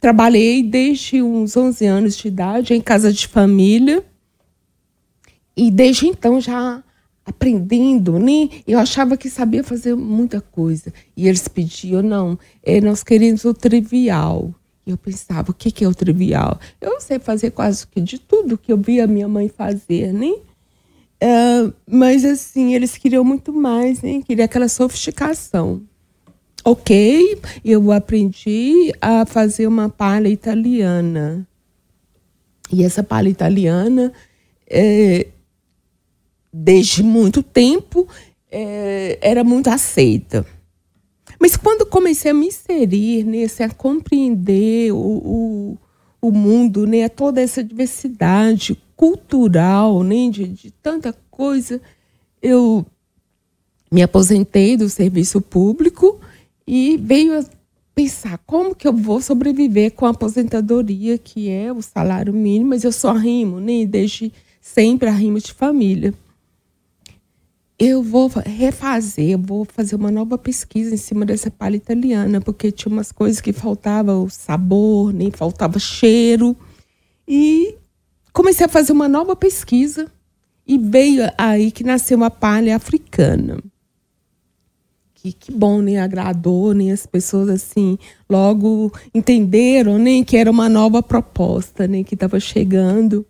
trabalhei 0.00 0.62
desde 0.62 1.22
uns 1.22 1.56
11 1.56 1.86
anos 1.86 2.16
de 2.16 2.28
idade 2.28 2.74
em 2.74 2.80
casa 2.80 3.12
de 3.12 3.28
família 3.28 4.02
e 5.56 5.70
desde 5.70 6.06
então 6.06 6.40
já 6.40 6.82
aprendendo, 7.24 8.18
né? 8.18 8.48
Eu 8.66 8.78
achava 8.78 9.16
que 9.16 9.28
sabia 9.28 9.62
fazer 9.62 9.94
muita 9.94 10.40
coisa. 10.40 10.92
E 11.16 11.28
eles 11.28 11.46
pediam, 11.46 12.02
não, 12.02 12.38
é, 12.62 12.80
nós 12.80 13.02
queremos 13.02 13.44
o 13.44 13.52
trivial. 13.52 14.54
E 14.86 14.90
eu 14.90 14.96
pensava, 14.96 15.50
o 15.50 15.54
que, 15.54 15.70
que 15.70 15.84
é 15.84 15.88
o 15.88 15.94
trivial? 15.94 16.58
Eu 16.80 17.00
sei 17.00 17.18
fazer 17.18 17.50
quase 17.50 17.86
que 17.86 18.00
de 18.00 18.18
tudo 18.18 18.58
que 18.58 18.72
eu 18.72 18.78
via 18.78 19.06
minha 19.06 19.28
mãe 19.28 19.48
fazer, 19.48 20.12
né? 20.12 20.32
Uh, 21.22 21.72
mas 21.86 22.24
assim, 22.24 22.74
eles 22.74 22.96
queriam 22.96 23.22
muito 23.22 23.52
mais, 23.52 24.00
né? 24.00 24.22
Queria 24.26 24.46
aquela 24.46 24.68
sofisticação. 24.68 25.82
Ok, 26.70 27.36
eu 27.64 27.90
aprendi 27.90 28.92
a 29.00 29.26
fazer 29.26 29.66
uma 29.66 29.88
palha 29.88 30.28
italiana. 30.28 31.44
E 32.72 32.84
essa 32.84 33.02
palha 33.02 33.28
italiana 33.28 34.12
é, 34.68 35.26
desde 36.52 37.02
muito 37.02 37.42
tempo, 37.42 38.06
é, 38.48 39.18
era 39.20 39.42
muito 39.42 39.68
aceita. 39.68 40.46
Mas 41.40 41.56
quando 41.56 41.84
comecei 41.84 42.30
a 42.30 42.34
me 42.34 42.46
inserir 42.46 43.24
nesse, 43.24 43.64
a 43.64 43.68
compreender 43.68 44.92
o, 44.92 44.96
o, 44.96 45.78
o 46.22 46.30
mundo, 46.30 46.86
né, 46.86 47.08
toda 47.08 47.40
essa 47.40 47.64
diversidade 47.64 48.80
cultural, 48.94 50.04
né, 50.04 50.30
de, 50.30 50.46
de 50.46 50.70
tanta 50.70 51.12
coisa, 51.32 51.82
eu 52.40 52.86
me 53.90 54.04
aposentei 54.04 54.76
do 54.76 54.88
serviço 54.88 55.40
público 55.40 56.20
e 56.70 56.96
veio 56.96 57.36
a 57.36 57.44
pensar 57.94 58.38
como 58.46 58.74
que 58.74 58.86
eu 58.86 58.92
vou 58.92 59.20
sobreviver 59.20 59.92
com 59.92 60.06
a 60.06 60.10
aposentadoria, 60.10 61.18
que 61.18 61.50
é 61.50 61.72
o 61.72 61.82
salário 61.82 62.32
mínimo, 62.32 62.70
mas 62.70 62.84
eu 62.84 62.92
só 62.92 63.12
rimo, 63.12 63.58
né, 63.58 63.84
desde 63.84 64.32
sempre 64.60 65.08
a 65.08 65.12
rimo 65.12 65.40
de 65.40 65.52
família 65.52 66.14
eu 67.80 68.02
vou 68.02 68.30
refazer, 68.44 69.30
eu 69.30 69.38
vou 69.38 69.64
fazer 69.64 69.96
uma 69.96 70.10
nova 70.10 70.36
pesquisa 70.36 70.94
em 70.94 70.98
cima 70.98 71.24
dessa 71.24 71.50
palha 71.50 71.76
italiana, 71.76 72.38
porque 72.38 72.70
tinha 72.70 72.92
umas 72.92 73.10
coisas 73.10 73.40
que 73.40 73.54
faltava 73.54 74.12
o 74.18 74.28
sabor, 74.28 75.14
nem 75.14 75.30
faltava 75.30 75.78
cheiro. 75.78 76.54
E 77.26 77.78
comecei 78.34 78.66
a 78.66 78.68
fazer 78.68 78.92
uma 78.92 79.08
nova 79.08 79.34
pesquisa 79.34 80.12
e 80.66 80.76
veio 80.76 81.22
aí 81.38 81.70
que 81.72 81.82
nasceu 81.82 82.18
uma 82.18 82.30
palha 82.30 82.76
africana. 82.76 83.56
Que, 85.20 85.34
que 85.34 85.52
bom, 85.52 85.82
nem 85.82 85.96
né? 85.96 86.00
agradou, 86.00 86.72
nem 86.72 86.88
né? 86.88 86.94
as 86.94 87.04
pessoas 87.04 87.50
assim 87.50 87.98
logo 88.28 88.90
entenderam, 89.14 89.98
nem 89.98 90.20
né? 90.20 90.24
que 90.24 90.34
era 90.34 90.50
uma 90.50 90.66
nova 90.66 91.02
proposta, 91.02 91.86
nem 91.86 92.02
que 92.02 92.14
estava 92.14 92.40
chegando. 92.40 93.26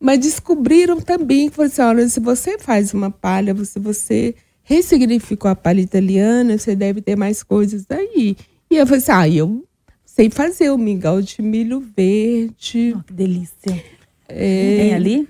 Mas 0.00 0.20
descobriram 0.20 0.98
também 1.02 1.50
que 1.50 1.60
assim, 1.62 1.82
olha, 1.82 2.08
se 2.08 2.20
você 2.20 2.58
faz 2.58 2.94
uma 2.94 3.10
palha, 3.10 3.54
se 3.66 3.78
você 3.78 4.34
ressignificou 4.62 5.50
a 5.50 5.54
palha 5.54 5.82
italiana, 5.82 6.56
você 6.56 6.74
deve 6.74 7.02
ter 7.02 7.16
mais 7.16 7.42
coisas 7.42 7.84
daí. 7.84 8.34
E 8.70 8.76
eu 8.76 8.86
falei 8.86 8.98
assim, 8.98 9.12
ah, 9.12 9.28
eu 9.28 9.62
sei 10.06 10.30
fazer 10.30 10.70
o 10.70 10.78
mingau 10.78 11.20
de 11.20 11.42
milho 11.42 11.80
verde. 11.94 12.94
Oh, 12.96 13.02
que 13.02 13.12
delícia. 13.12 13.84
É... 14.26 14.76
Tem 14.78 14.94
ali? 14.94 15.28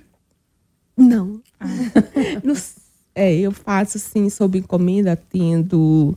Não. 0.97 1.41
Ah. 1.59 1.67
no, 2.45 2.55
é, 3.15 3.35
eu 3.35 3.53
faço 3.53 3.99
assim, 3.99 4.29
sob 4.29 4.59
encomenda, 4.59 5.17
tendo 5.17 6.17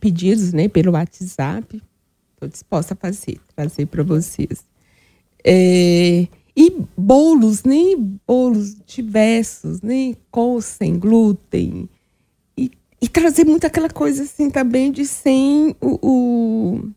pedidos 0.00 0.52
né, 0.52 0.68
pelo 0.68 0.92
WhatsApp. 0.92 1.82
Estou 2.32 2.48
disposta 2.48 2.94
a 2.94 2.96
fazer, 2.96 3.38
trazer 3.54 3.86
para 3.86 4.02
vocês. 4.02 4.64
É, 5.44 6.26
e 6.56 6.76
bolos, 6.96 7.64
né? 7.64 7.94
bolos 8.26 8.76
diversos, 8.86 9.80
né? 9.82 10.14
com 10.30 10.60
sem 10.60 10.98
glúten. 10.98 11.88
E, 12.56 12.70
e, 13.00 13.08
trazer 13.08 13.44
muito 13.44 13.66
aquela 13.66 13.90
coisa 13.90 14.22
assim 14.22 14.50
também 14.50 14.90
de 14.90 15.04
sem 15.04 15.76
o, 15.80 15.98
o 16.02 16.90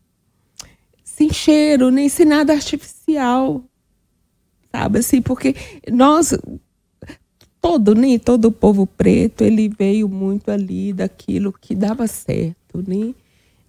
sem 1.04 1.32
cheiro, 1.32 1.90
nem 1.90 2.08
sem 2.08 2.26
nada 2.26 2.52
artificial. 2.52 3.64
Sabe 4.70 4.98
assim, 4.98 5.20
porque 5.22 5.54
nós 5.90 6.32
todo, 7.60 7.94
nem 7.94 8.12
né? 8.12 8.18
todo 8.18 8.46
o 8.46 8.52
povo 8.52 8.86
preto, 8.86 9.44
ele 9.44 9.68
veio 9.68 10.08
muito 10.08 10.50
ali 10.50 10.92
daquilo 10.92 11.52
que 11.52 11.74
dava 11.74 12.06
certo, 12.06 12.84
né? 12.86 13.14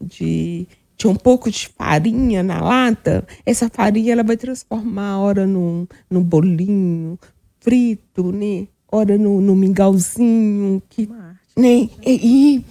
De 0.01 0.67
tinha 0.99 1.11
um 1.11 1.15
pouco 1.15 1.49
de 1.49 1.69
farinha 1.69 2.43
na 2.43 2.61
lata, 2.61 3.25
essa 3.45 3.69
farinha 3.69 4.11
ela 4.11 4.23
vai 4.23 4.35
transformar 4.35 5.19
ora 5.19 5.47
num, 5.47 5.87
num 6.09 6.21
bolinho 6.21 7.17
frito, 7.61 8.31
né? 8.33 8.67
Ora 8.91 9.17
no, 9.17 9.39
no 9.39 9.55
mingauzinho. 9.55 10.81
Que, 10.89 11.07
né? 11.55 11.89
E, 12.05 12.65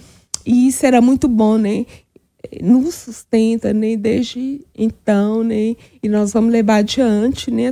e, 0.45 0.67
isso 0.67 0.85
era 0.85 1.01
muito 1.01 1.27
bom, 1.27 1.57
né? 1.57 1.85
Nos 2.61 2.95
sustenta, 2.95 3.73
né? 3.73 3.95
Desde 3.95 4.61
então, 4.75 5.43
né? 5.43 5.75
E 6.01 6.09
nós 6.09 6.33
vamos 6.33 6.51
levar 6.51 6.77
adiante, 6.77 7.51
né? 7.51 7.71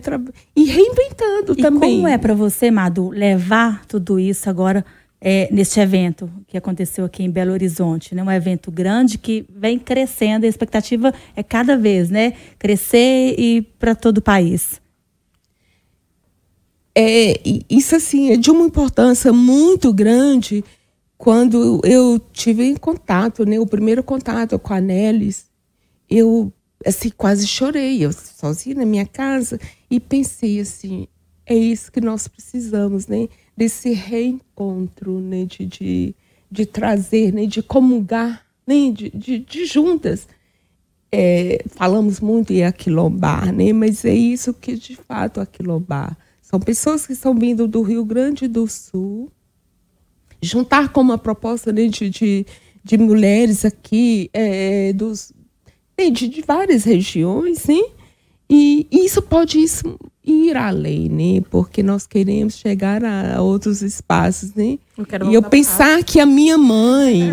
E 0.56 0.64
reinventando 0.66 1.54
e 1.58 1.62
também. 1.62 1.96
como 1.96 2.08
é 2.08 2.18
para 2.18 2.34
você, 2.34 2.70
Madu, 2.70 3.10
levar 3.10 3.86
tudo 3.86 4.20
isso 4.20 4.50
agora 4.50 4.86
é, 5.20 5.50
neste 5.52 5.80
evento 5.80 6.30
que 6.48 6.58
aconteceu 6.58 7.06
aqui 7.06 7.24
em 7.24 7.30
Belo 7.30 7.52
Horizonte, 7.52 8.14
né? 8.14 8.24
Um 8.24 8.32
evento 8.32 8.72
grande 8.72 9.18
que 9.18 9.46
vem 9.50 9.80
crescendo, 9.80 10.46
a 10.46 10.50
expectativa 10.50 11.14
é 11.36 11.42
cada 11.42 11.76
vez, 11.76 12.10
né? 12.10 12.34
Crescer 12.60 13.36
e 13.38 13.62
para 13.80 13.96
todo 13.96 14.20
o 14.20 14.22
país. 14.22 14.80
É, 16.96 17.40
isso 17.70 17.96
assim 17.96 18.32
é 18.32 18.38
de 18.38 18.50
uma 18.50 18.66
importância 18.66 19.32
muito 19.32 19.94
grande 19.94 20.64
quando 21.18 21.82
eu 21.84 22.20
tive 22.32 22.64
em 22.64 22.76
contato, 22.76 23.46
né? 23.46 23.60
O 23.60 23.66
primeiro 23.66 24.04
contato 24.04 24.58
com 24.60 24.74
a 24.74 24.82
Nelis, 24.82 25.48
eu 26.10 26.52
assim 26.86 27.10
quase 27.10 27.48
chorei, 27.48 28.06
eu 28.06 28.12
sozinha 28.14 28.76
na 28.76 28.86
minha 28.86 29.06
casa 29.06 29.60
e 29.90 30.00
pensei 30.00 30.60
assim, 30.60 31.08
é 31.46 31.56
isso 31.56 31.92
que 31.92 32.00
nós 32.00 32.28
precisamos, 32.28 33.08
né? 33.08 33.28
desse 33.58 33.92
reencontro, 33.92 35.20
né, 35.20 35.46
de, 35.46 35.66
de, 35.66 36.16
de 36.50 36.66
trazer, 36.68 37.34
né, 37.34 37.48
de 37.48 37.64
comungar, 37.64 38.46
né, 38.68 38.92
de, 38.92 39.10
de, 39.10 39.40
de 39.40 39.66
juntas. 39.66 40.28
É, 41.12 41.64
falamos 41.70 42.20
muito 42.20 42.54
em 42.54 42.64
aquilombar, 42.64 43.52
né, 43.52 43.74
mas 43.74 44.06
é 44.06 44.14
isso 44.14 44.54
que 44.54 44.76
de 44.76 44.96
fato 44.96 45.42
aquilombar. 45.42 46.16
São 46.40 46.60
pessoas 46.60 47.08
que 47.08 47.14
estão 47.14 47.34
vindo 47.34 47.68
do 47.68 47.82
Rio 47.82 48.06
Grande 48.06 48.48
do 48.48 48.68
Sul, 48.68 49.32
juntar 50.42 50.90
com 50.90 51.02
uma 51.02 51.18
proposta 51.18 51.72
né, 51.72 51.88
de, 51.88 52.10
de, 52.10 52.46
de 52.84 52.98
mulheres 52.98 53.66
aqui 53.66 54.30
é, 54.34 54.94
dos, 54.94 55.34
né, 55.98 56.10
de, 56.10 56.28
de 56.28 56.42
várias 56.42 56.84
regiões, 56.84 57.66
né? 57.66 57.82
E 58.50 58.88
isso 58.90 59.22
pode 59.22 59.60
isso 59.60 60.00
ir 60.24 60.56
além, 60.56 61.10
né? 61.10 61.44
Porque 61.50 61.84
nós 61.84 62.08
queremos 62.08 62.58
chegar 62.58 63.04
a 63.04 63.42
outros 63.42 63.82
espaços, 63.82 64.54
né? 64.54 64.80
Eu 64.98 65.06
E 65.32 65.34
eu 65.34 65.44
pensar 65.44 66.04
que 66.04 66.20
a 66.20 66.26
minha 66.26 66.58
mãe, 66.58 67.30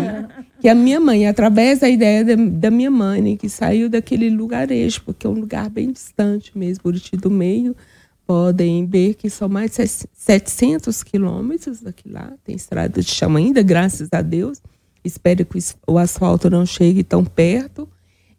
que 0.59 0.67
a 0.67 0.75
minha 0.75 0.99
mãe, 0.99 1.25
através 1.25 1.79
da 1.79 1.89
ideia 1.89 2.23
da, 2.23 2.35
da 2.35 2.71
minha 2.71 2.91
mãe, 2.91 3.21
né, 3.21 3.37
que 3.37 3.47
saiu 3.47 3.89
daquele 3.89 4.29
lugarejo, 4.29 5.01
porque 5.05 5.25
é 5.25 5.29
um 5.29 5.33
lugar 5.33 5.69
bem 5.69 5.91
distante 5.91 6.51
mesmo, 6.57 6.83
Buriti 6.83 7.15
do 7.15 7.31
Meio, 7.31 7.75
podem 8.25 8.85
ver 8.85 9.13
que 9.15 9.29
são 9.29 9.47
mais 9.47 9.71
de 9.71 9.87
700 10.13 11.03
quilômetros 11.03 11.81
daqui 11.81 12.09
lá, 12.09 12.33
tem 12.43 12.55
estrada 12.55 13.01
de 13.01 13.07
chão 13.09 13.35
ainda, 13.35 13.61
graças 13.61 14.09
a 14.11 14.21
Deus. 14.21 14.61
Espero 15.03 15.45
que 15.45 15.59
o 15.87 15.97
asfalto 15.97 16.49
não 16.49 16.65
chegue 16.65 17.03
tão 17.03 17.23
perto. 17.23 17.87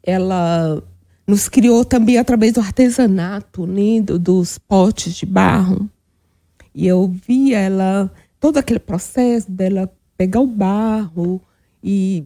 Ela 0.03 0.83
nos 1.27 1.49
criou 1.49 1.85
também 1.85 2.19
através 2.19 2.53
do 2.53 2.61
artesanato, 2.61 3.67
né, 3.67 4.01
do- 4.01 4.19
dos 4.19 4.59
potes 4.59 5.15
de 5.15 5.27
barro. 5.27 5.89
E 6.75 6.87
eu 6.87 7.09
via 7.27 7.59
ela, 7.61 8.11
todo 8.41 8.59
aquele 8.59 8.81
processo 8.81 9.51
dela 9.51 9.91
pegar 10.17 10.41
o 10.41 10.47
barro 10.47 11.41
e 11.83 12.25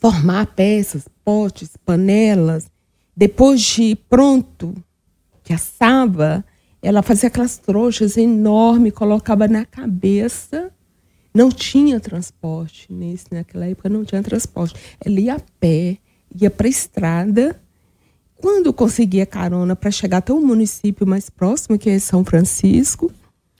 formar 0.00 0.46
peças, 0.54 1.06
potes, 1.24 1.76
panelas. 1.84 2.66
Depois 3.16 3.60
de 3.60 3.96
pronto, 4.08 4.74
que 5.50 5.54
assava, 5.54 6.44
ela 6.80 7.02
fazia 7.02 7.26
aquelas 7.26 7.58
trouxas 7.58 8.16
enormes, 8.16 8.92
colocava 8.92 9.48
na 9.48 9.64
cabeça. 9.64 10.70
Não 11.34 11.50
tinha 11.50 11.98
transporte 11.98 12.86
nesse, 12.88 13.24
naquela 13.32 13.66
época 13.66 13.88
não 13.88 14.04
tinha 14.04 14.22
transporte. 14.22 14.76
Ela 15.04 15.18
ia 15.18 15.34
a 15.34 15.40
pé, 15.58 15.98
ia 16.40 16.48
para 16.50 16.68
a 16.68 16.70
estrada. 16.70 17.60
Quando 18.36 18.72
conseguia 18.72 19.26
carona 19.26 19.74
para 19.74 19.90
chegar 19.90 20.18
até 20.18 20.32
o 20.32 20.40
município 20.40 21.04
mais 21.04 21.28
próximo, 21.28 21.76
que 21.76 21.90
é 21.90 21.98
São 21.98 22.24
Francisco, 22.24 23.12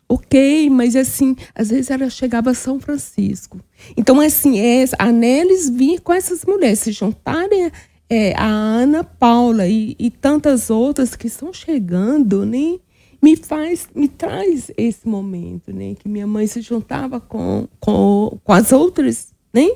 ok, 0.09 0.71
mas 0.71 0.95
assim, 0.95 1.35
às 1.55 1.71
vezes 1.71 1.91
ela 1.91 2.09
chegava 2.09 2.51
a 2.51 2.55
São 2.55 2.79
Francisco. 2.79 3.61
Então, 3.97 4.21
assim, 4.21 4.61
é, 4.61 4.85
a 4.97 5.11
Nelis 5.11 5.69
vir 5.69 6.01
com 6.01 6.13
essas 6.13 6.45
mulheres, 6.45 6.79
se 6.79 6.93
juntarem 6.93 7.71
é, 8.11 8.35
a 8.37 8.49
Ana 8.49 9.05
Paula 9.05 9.69
e, 9.69 9.95
e 9.97 10.11
tantas 10.11 10.69
outras 10.69 11.15
que 11.15 11.29
estão 11.29 11.53
chegando, 11.53 12.45
né? 12.45 12.81
Me 13.23 13.37
faz, 13.37 13.87
me 13.95 14.09
traz 14.09 14.73
esse 14.77 15.07
momento, 15.07 15.73
né? 15.73 15.95
Que 15.95 16.09
minha 16.09 16.27
mãe 16.27 16.47
se 16.49 16.61
juntava 16.61 17.21
com, 17.21 17.69
com, 17.79 18.37
com 18.43 18.53
as 18.53 18.73
outras, 18.73 19.33
né? 19.55 19.69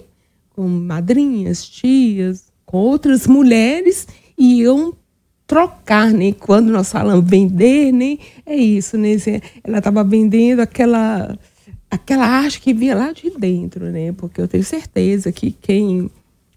Com 0.50 0.67
madrinhas, 0.67 1.64
tias, 1.64 2.53
com 2.67 2.79
outras 2.79 3.29
mulheres 3.29 4.09
e 4.37 4.62
iam 4.62 4.93
trocar, 5.47 6.11
né? 6.11 6.33
Quando 6.33 6.73
nós 6.73 6.91
falamos 6.91 7.31
vender, 7.31 7.93
né? 7.93 8.19
É 8.45 8.57
isso, 8.57 8.99
né? 8.99 9.11
Ela 9.62 9.79
estava 9.79 10.03
vendendo 10.03 10.61
aquela 10.61 11.38
aquela 11.88 12.26
arte 12.26 12.61
que 12.61 12.75
vinha 12.75 12.97
lá 12.97 13.12
de 13.12 13.31
dentro, 13.31 13.85
né? 13.93 14.11
Porque 14.12 14.41
eu 14.41 14.49
tenho 14.49 14.64
certeza 14.64 15.31
que 15.31 15.53
quem 15.53 16.11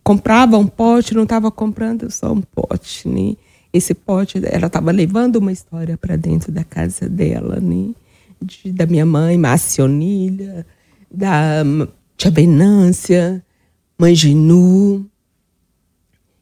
comprava 0.08 0.58
um 0.58 0.66
pote 0.66 1.14
não 1.14 1.24
estava 1.24 1.52
comprando 1.52 2.10
só 2.10 2.32
um 2.32 2.40
pote, 2.40 3.10
né? 3.10 3.36
Esse 3.74 3.94
pote, 3.94 4.40
ela 4.42 4.68
estava 4.68 4.90
levando 4.90 5.36
uma 5.36 5.52
história 5.52 5.98
para 5.98 6.16
dentro 6.16 6.50
da 6.50 6.64
casa 6.64 7.10
dela, 7.10 7.60
né? 7.60 7.94
De- 8.42 8.72
da 8.72 8.86
minha 8.86 9.06
mãe, 9.06 9.38
Marcionilha, 9.38 10.66
da 11.12 11.62
hum, 11.66 11.86
Tia 12.16 12.32
Venância, 12.32 13.44
Mãe 14.00 14.16
Ginu 14.16 15.06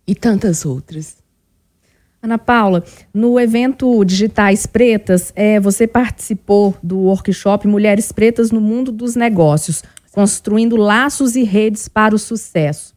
e 0.05 0.13
tantas 0.13 0.63
outras. 0.63 1.17
Ana 2.21 2.37
Paula, 2.37 2.83
no 3.11 3.39
evento 3.39 4.05
Digitais 4.05 4.67
Pretas, 4.67 5.33
é, 5.35 5.59
você 5.59 5.87
participou 5.87 6.77
do 6.83 6.99
workshop 6.99 7.67
Mulheres 7.67 8.11
Pretas 8.11 8.51
no 8.51 8.61
Mundo 8.61 8.91
dos 8.91 9.15
Negócios, 9.15 9.81
construindo 10.11 10.75
laços 10.75 11.35
e 11.35 11.41
redes 11.41 11.87
para 11.87 12.13
o 12.13 12.19
sucesso. 12.19 12.94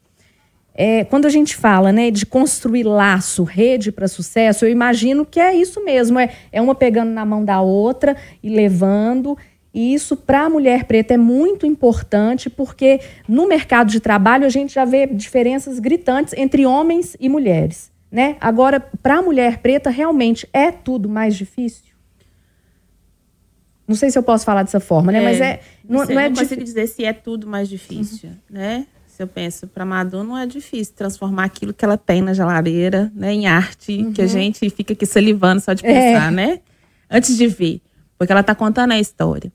É, 0.81 1.03
quando 1.03 1.27
a 1.27 1.29
gente 1.29 1.57
fala 1.57 1.91
né, 1.91 2.09
de 2.09 2.25
construir 2.25 2.85
laço, 2.85 3.43
rede 3.43 3.91
para 3.91 4.07
sucesso, 4.07 4.65
eu 4.65 4.71
imagino 4.71 5.27
que 5.27 5.41
é 5.41 5.53
isso 5.53 5.85
mesmo, 5.85 6.21
é, 6.21 6.33
é 6.53 6.63
uma 6.63 6.73
pegando 6.73 7.11
na 7.11 7.25
mão 7.25 7.45
da 7.45 7.61
outra 7.61 8.17
e 8.41 8.49
levando. 8.49 9.37
E 9.75 9.93
isso 9.93 10.17
para 10.17 10.43
a 10.43 10.49
mulher 10.49 10.85
preta 10.85 11.15
é 11.15 11.17
muito 11.17 11.67
importante, 11.67 12.49
porque 12.49 13.01
no 13.29 13.49
mercado 13.49 13.91
de 13.91 13.99
trabalho 13.99 14.47
a 14.47 14.49
gente 14.49 14.73
já 14.73 14.85
vê 14.85 15.05
diferenças 15.09 15.81
gritantes 15.81 16.33
entre 16.37 16.65
homens 16.65 17.17
e 17.19 17.29
mulheres. 17.29 17.91
Né? 18.09 18.37
Agora, 18.41 18.79
para 18.79 19.19
a 19.19 19.23
mulher 19.23 19.59
preta, 19.59 19.91
realmente 19.91 20.49
é 20.53 20.71
tudo 20.71 21.09
mais 21.09 21.35
difícil? 21.37 21.93
Não 23.87 23.97
sei 23.97 24.11
se 24.11 24.19
eu 24.19 24.23
posso 24.23 24.45
falar 24.45 24.63
dessa 24.63 24.79
forma, 24.79 25.11
né? 25.11 25.21
Mas 25.21 25.41
é. 25.41 25.61
Não, 25.87 26.07
sei, 26.07 26.15
não 26.15 26.23
é 26.23 26.25
não 26.27 26.33
difí- 26.35 26.45
consigo 26.45 26.63
dizer 26.65 26.87
se 26.87 27.05
é 27.05 27.13
tudo 27.13 27.49
mais 27.49 27.69
difícil, 27.69 28.31
né? 28.49 28.87
Se 29.19 29.25
eu 29.25 29.27
penso, 29.27 29.67
para 29.67 29.85
Madu 29.85 30.23
não 30.23 30.39
é 30.39 30.47
difícil 30.47 30.95
transformar 30.95 31.43
aquilo 31.43 31.75
que 31.75 31.85
ela 31.85 31.99
tem 31.99 32.23
na 32.23 32.33
geladeira, 32.33 33.11
né, 33.13 33.33
em 33.33 33.49
arte, 33.49 34.13
que 34.15 34.23
a 34.23 34.29
gente 34.29 34.71
fica 34.71 34.93
aqui 34.93 35.05
salivando 35.05 35.61
só 35.61 35.73
de 35.73 35.85
É. 35.85 36.13
pensar, 36.13 36.31
né? 36.31 36.61
Antes 37.11 37.37
de 37.37 37.49
ver, 37.49 37.83
porque 38.17 38.31
ela 38.31 38.45
tá 38.45 38.55
contando 38.55 38.93
a 38.93 39.01
história. 39.01 39.53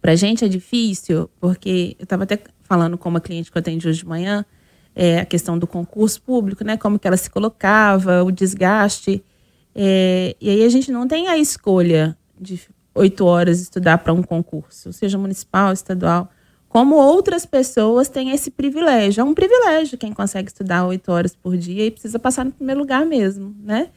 Pra 0.00 0.16
gente 0.16 0.46
é 0.46 0.48
difícil, 0.48 1.28
porque 1.38 1.94
eu 1.98 2.04
estava 2.04 2.22
até 2.22 2.38
falando 2.62 2.96
com 2.96 3.10
uma 3.10 3.20
cliente 3.20 3.52
que 3.52 3.58
eu 3.58 3.60
atendi 3.60 3.86
hoje 3.86 3.98
de 3.98 4.06
manhã, 4.06 4.46
é, 4.96 5.20
a 5.20 5.26
questão 5.26 5.58
do 5.58 5.66
concurso 5.66 6.22
público, 6.22 6.64
né? 6.64 6.78
Como 6.78 6.98
que 6.98 7.06
ela 7.06 7.18
se 7.18 7.28
colocava, 7.28 8.24
o 8.24 8.30
desgaste. 8.30 9.22
É, 9.74 10.34
e 10.40 10.48
aí 10.48 10.64
a 10.64 10.68
gente 10.70 10.90
não 10.90 11.06
tem 11.06 11.28
a 11.28 11.36
escolha 11.36 12.16
de 12.40 12.58
oito 12.94 13.26
horas 13.26 13.60
estudar 13.60 13.98
para 13.98 14.14
um 14.14 14.22
concurso, 14.22 14.90
seja 14.90 15.18
municipal, 15.18 15.70
estadual. 15.70 16.30
Como 16.70 16.94
outras 16.94 17.44
pessoas 17.44 18.08
têm 18.08 18.30
esse 18.30 18.48
privilégio. 18.48 19.20
É 19.20 19.24
um 19.24 19.34
privilégio 19.34 19.98
quem 19.98 20.12
consegue 20.12 20.48
estudar 20.48 20.86
oito 20.86 21.10
horas 21.10 21.34
por 21.34 21.56
dia 21.56 21.86
e 21.86 21.90
precisa 21.90 22.16
passar 22.16 22.44
no 22.44 22.52
primeiro 22.52 22.80
lugar 22.80 23.04
mesmo, 23.04 23.52
né? 23.60 23.88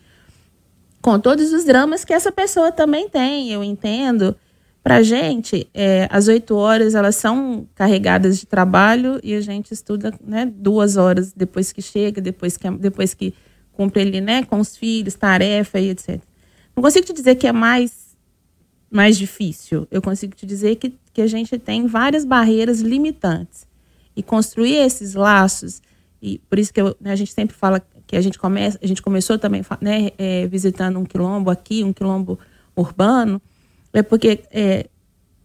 Com 0.99 1.19
todos 1.19 1.53
os 1.53 1.65
dramas 1.65 2.03
que 2.03 2.11
essa 2.11 2.31
pessoa 2.31 2.71
também 2.71 3.07
tem, 3.07 3.51
eu 3.51 3.63
entendo. 3.63 4.35
Pra 4.83 5.03
gente, 5.03 5.69
é, 5.71 6.07
as 6.09 6.27
oito 6.27 6.55
horas 6.55 6.95
elas 6.95 7.15
são 7.15 7.67
carregadas 7.75 8.39
de 8.39 8.47
trabalho 8.47 9.19
e 9.23 9.35
a 9.35 9.39
gente 9.39 9.71
estuda 9.71 10.11
né, 10.25 10.51
duas 10.51 10.97
horas 10.97 11.31
depois 11.31 11.71
que 11.71 11.81
chega, 11.81 12.19
depois 12.19 12.57
que, 12.57 12.69
depois 12.71 13.13
que 13.13 13.35
cumpre 13.71 14.01
ali, 14.01 14.19
né, 14.19 14.43
com 14.43 14.59
os 14.59 14.75
filhos, 14.75 15.13
tarefa 15.13 15.79
e 15.79 15.91
etc. 15.91 16.19
Não 16.75 16.81
consigo 16.81 17.05
te 17.05 17.13
dizer 17.13 17.35
que 17.35 17.45
é 17.45 17.51
mais, 17.51 18.02
mais 18.93 19.17
difícil. 19.17 19.87
Eu 19.89 20.01
consigo 20.01 20.35
te 20.35 20.45
dizer 20.45 20.75
que, 20.75 20.95
que 21.11 21.21
a 21.21 21.27
gente 21.27 21.57
tem 21.57 21.87
várias 21.87 22.23
barreiras 22.23 22.79
limitantes. 22.79 23.65
E 24.15 24.21
construir 24.21 24.75
esses 24.75 25.15
laços, 25.15 25.81
e 26.21 26.37
por 26.47 26.59
isso 26.59 26.71
que 26.71 26.79
eu, 26.79 26.95
né, 27.01 27.11
a 27.11 27.15
gente 27.15 27.33
sempre 27.33 27.55
fala 27.55 27.81
que 28.05 28.15
a 28.15 28.21
gente 28.21 28.37
começa, 28.37 28.77
a 28.81 28.85
gente 28.85 29.01
começou 29.01 29.39
também 29.39 29.65
né, 29.81 30.11
é, 30.19 30.45
visitando 30.45 30.99
um 30.99 31.05
quilombo 31.05 31.49
aqui, 31.49 31.83
um 31.83 31.91
quilombo 31.91 32.37
urbano, 32.75 33.41
é 33.91 34.03
porque 34.03 34.43
é, 34.51 34.87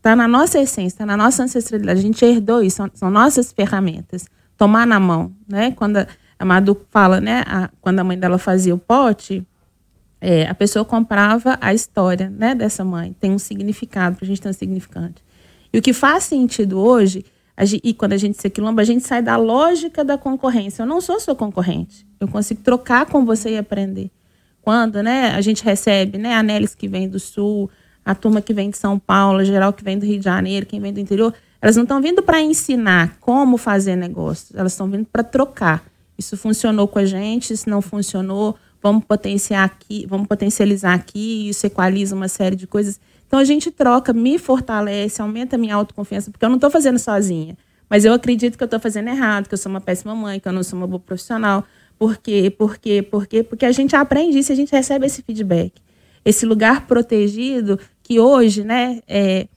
tá 0.03 0.15
na 0.15 0.29
nossa 0.29 0.59
essência, 0.59 0.99
tá 0.99 1.07
na 1.07 1.17
nossa 1.17 1.43
ancestralidade. 1.43 1.99
A 1.99 2.03
gente 2.03 2.23
herdou 2.23 2.63
isso, 2.63 2.77
são, 2.77 2.91
são 2.93 3.11
nossas 3.11 3.51
ferramentas. 3.51 4.27
Tomar 4.59 4.87
na 4.87 5.01
mão, 5.01 5.33
né? 5.49 5.71
Quando 5.71 5.99
a, 5.99 6.07
a 6.39 6.45
Madu 6.45 6.79
fala, 6.91 7.19
né? 7.19 7.45
A, 7.47 7.71
quando 7.81 8.01
a 8.01 8.05
mãe 8.05 8.19
dela 8.19 8.37
fazia 8.37 8.75
o 8.75 8.79
pote, 8.79 9.47
é, 10.21 10.47
a 10.47 10.55
pessoa 10.55 10.85
comprava 10.85 11.59
a 11.61 11.73
história, 11.73 12.29
né? 12.31 12.55
Dessa 12.55 12.85
mãe. 12.85 13.15
Tem 13.19 13.31
um 13.31 13.39
significado, 13.39 14.17
pra 14.17 14.27
gente 14.27 14.41
ter 14.41 14.49
um 14.49 14.53
significante. 14.53 15.23
E 15.73 15.79
o 15.79 15.83
que 15.83 15.93
faz 15.93 16.25
sentido 16.25 16.79
hoje, 16.79 17.25
a 17.57 17.65
gente, 17.65 17.83
e 17.85 17.95
quando 17.95 18.15
a 18.15 18.17
gente 18.17 18.41
se 18.41 18.51
quilomba, 18.51 18.83
a 18.83 18.85
gente 18.85 19.07
sai 19.07 19.23
da 19.23 19.37
lógica 19.37 20.05
da 20.05 20.19
concorrência. 20.19 20.83
Eu 20.83 20.87
não 20.87 21.01
sou 21.01 21.21
sua 21.21 21.35
concorrente. 21.35 22.07
Eu 22.19 22.27
consigo 22.29 22.63
trocar 22.63 23.07
com 23.07 23.25
você 23.25 23.51
e 23.51 23.59
aprender. 23.59 24.11
Quando, 24.61 25.03
né? 25.03 25.35
A 25.35 25.41
gente 25.41 25.65
recebe, 25.65 26.19
né? 26.19 26.35
A 26.35 26.43
Nelis 26.43 26.75
que 26.75 26.89
vem 26.89 27.09
do 27.09 27.21
Sul, 27.21 27.71
a 28.05 28.15
turma 28.15 28.41
que 28.41 28.55
vem 28.55 28.71
de 28.71 28.79
São 28.79 28.99
Paulo, 28.99 29.39
a 29.41 29.45
geral 29.45 29.73
que 29.73 29.85
vem 29.85 29.99
do 29.99 30.07
Rio 30.07 30.19
de 30.19 30.25
Janeiro, 30.25 30.67
quem 30.67 30.81
vem 30.81 30.93
do 30.93 31.01
interior, 31.01 31.33
elas 31.61 31.77
não 31.77 31.83
estão 31.83 32.01
vindo 32.01 32.23
para 32.23 32.41
ensinar 32.41 33.17
como 33.21 33.57
fazer 33.57 33.97
negócio, 33.97 34.59
elas 34.59 34.73
estão 34.73 34.89
vindo 34.89 35.07
para 35.07 35.23
trocar. 35.23 35.85
Isso 36.17 36.37
funcionou 36.37 36.89
com 36.89 36.99
a 36.99 37.05
gente, 37.05 37.53
isso 37.53 37.69
não 37.69 37.83
funcionou, 37.83 38.57
vamos 38.83 39.05
potenciar 39.05 39.65
aqui, 39.65 40.07
vamos 40.09 40.27
potencializar 40.27 40.95
aqui, 40.95 41.49
isso 41.49 41.67
equaliza 41.67 42.15
uma 42.15 42.29
série 42.29 42.57
de 42.57 42.67
coisas. 42.67 43.01
Então 43.27 43.39
a 43.39 43.45
gente 43.45 43.71
troca, 43.71 44.13
me 44.13 44.39
fortalece, 44.39 45.21
aumenta 45.21 45.57
a 45.57 45.59
minha 45.59 45.75
autoconfiança, 45.75 46.31
porque 46.31 46.45
eu 46.45 46.49
não 46.49 46.57
estou 46.57 46.71
fazendo 46.71 46.99
sozinha. 46.99 47.57
Mas 47.89 48.05
eu 48.05 48.13
acredito 48.13 48.57
que 48.57 48.63
eu 48.63 48.67
estou 48.67 48.81
fazendo 48.81 49.09
errado, 49.09 49.49
que 49.49 49.55
eu 49.55 49.59
sou 49.59 49.71
uma 49.71 49.81
péssima 49.81 50.15
mãe, 50.15 50.39
que 50.39 50.49
eu 50.49 50.53
não 50.53 50.63
sou 50.63 50.79
uma 50.79 50.87
boa 50.87 51.01
profissional. 51.01 51.65
Por 51.99 52.19
quê? 52.19 52.51
Por 52.51 52.79
quê? 52.79 53.03
Por 53.03 53.27
quê? 53.27 53.43
Porque 53.43 53.65
a 53.65 53.73
gente 53.73 53.97
aprende 53.97 54.39
isso, 54.39 54.53
a 54.53 54.55
gente 54.55 54.71
recebe 54.71 55.07
esse 55.07 55.23
feedback. 55.23 55.73
Esse 56.25 56.45
lugar 56.45 56.87
protegido 56.87 57.79
que 58.03 58.21
hoje, 58.21 58.63
né, 58.63 59.01
é, 59.09 59.49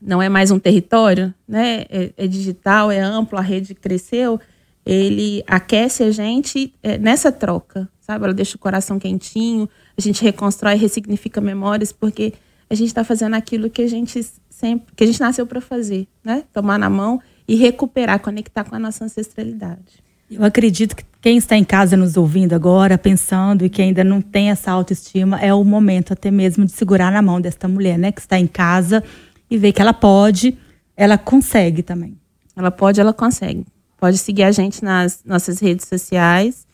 não 0.00 0.20
é 0.20 0.28
mais 0.28 0.50
um 0.50 0.58
território, 0.58 1.32
né, 1.46 1.86
é, 1.88 2.12
é, 2.16 2.26
digital, 2.26 2.90
é 2.90 3.00
amplo, 3.00 3.38
a 3.38 3.42
rede 3.42 3.74
cresceu, 3.74 4.40
ele 4.86 5.42
aquece 5.48 6.04
a 6.04 6.12
gente 6.12 6.72
é, 6.80 6.96
nessa 6.96 7.32
troca, 7.32 7.88
sabe? 8.00 8.24
Ela 8.24 8.32
deixa 8.32 8.56
o 8.56 8.60
coração 8.60 9.00
quentinho, 9.00 9.68
a 9.98 10.00
gente 10.00 10.22
reconstrói, 10.22 10.76
ressignifica 10.76 11.40
memórias, 11.40 11.90
porque 11.90 12.34
a 12.70 12.74
gente 12.74 12.88
está 12.88 13.02
fazendo 13.02 13.34
aquilo 13.34 13.68
que 13.68 13.82
a 13.82 13.88
gente 13.88 14.24
sempre, 14.48 14.94
que 14.94 15.02
a 15.02 15.06
gente 15.06 15.20
nasceu 15.20 15.44
para 15.44 15.60
fazer, 15.60 16.06
né? 16.24 16.44
Tomar 16.52 16.78
na 16.78 16.88
mão 16.88 17.20
e 17.48 17.56
recuperar, 17.56 18.20
conectar 18.20 18.62
com 18.62 18.76
a 18.76 18.78
nossa 18.78 19.04
ancestralidade. 19.04 20.04
Eu 20.30 20.44
acredito 20.44 20.94
que 20.94 21.04
quem 21.20 21.36
está 21.36 21.56
em 21.56 21.64
casa 21.64 21.96
nos 21.96 22.16
ouvindo 22.16 22.54
agora, 22.54 22.96
pensando 22.96 23.64
e 23.64 23.70
que 23.70 23.82
ainda 23.82 24.04
não 24.04 24.20
tem 24.20 24.50
essa 24.50 24.70
autoestima, 24.70 25.40
é 25.40 25.52
o 25.52 25.64
momento 25.64 26.12
até 26.12 26.30
mesmo 26.30 26.64
de 26.64 26.72
segurar 26.72 27.10
na 27.10 27.22
mão 27.22 27.40
desta 27.40 27.66
mulher, 27.66 27.98
né? 27.98 28.12
Que 28.12 28.20
está 28.20 28.38
em 28.38 28.46
casa 28.46 29.02
e 29.50 29.58
ver 29.58 29.72
que 29.72 29.82
ela 29.82 29.92
pode, 29.92 30.56
ela 30.96 31.18
consegue 31.18 31.82
também. 31.82 32.16
Ela 32.56 32.70
pode, 32.70 33.00
ela 33.00 33.12
consegue. 33.12 33.66
Pode 34.06 34.18
seguir 34.18 34.44
a 34.44 34.52
gente 34.52 34.84
nas 34.84 35.24
nossas 35.24 35.58
redes 35.58 35.88
sociais, 35.88 36.64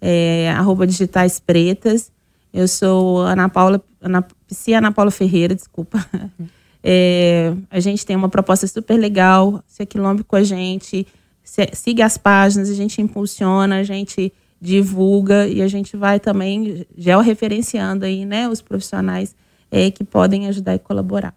é, 0.00 0.50
arroba 0.56 0.86
digitais 0.86 1.38
pretas. 1.38 2.10
Eu 2.50 2.66
sou 2.66 3.18
Ana 3.18 3.46
Paula, 3.46 3.84
Ana, 4.00 4.26
Psi 4.46 4.72
Ana 4.72 4.90
Paula 4.90 5.10
Ferreira, 5.10 5.54
desculpa. 5.54 6.02
É, 6.82 7.52
a 7.70 7.80
gente 7.80 8.06
tem 8.06 8.14
uma 8.14 8.28
proposta 8.28 8.66
super 8.66 8.96
legal, 8.96 9.62
se 9.66 9.82
aquilombe 9.82 10.22
com 10.22 10.36
a 10.36 10.44
gente, 10.44 11.06
se, 11.42 11.68
siga 11.72 12.06
as 12.06 12.16
páginas, 12.16 12.70
a 12.70 12.74
gente 12.74 13.02
impulsiona, 13.02 13.80
a 13.80 13.82
gente 13.82 14.32
divulga 14.60 15.48
e 15.48 15.60
a 15.60 15.66
gente 15.66 15.96
vai 15.96 16.20
também 16.20 16.86
georreferenciando 16.96 18.06
aí, 18.06 18.24
né, 18.24 18.48
os 18.48 18.62
profissionais 18.62 19.34
é, 19.72 19.90
que 19.90 20.04
podem 20.04 20.46
ajudar 20.46 20.76
e 20.76 20.78
colaborar. 20.78 21.34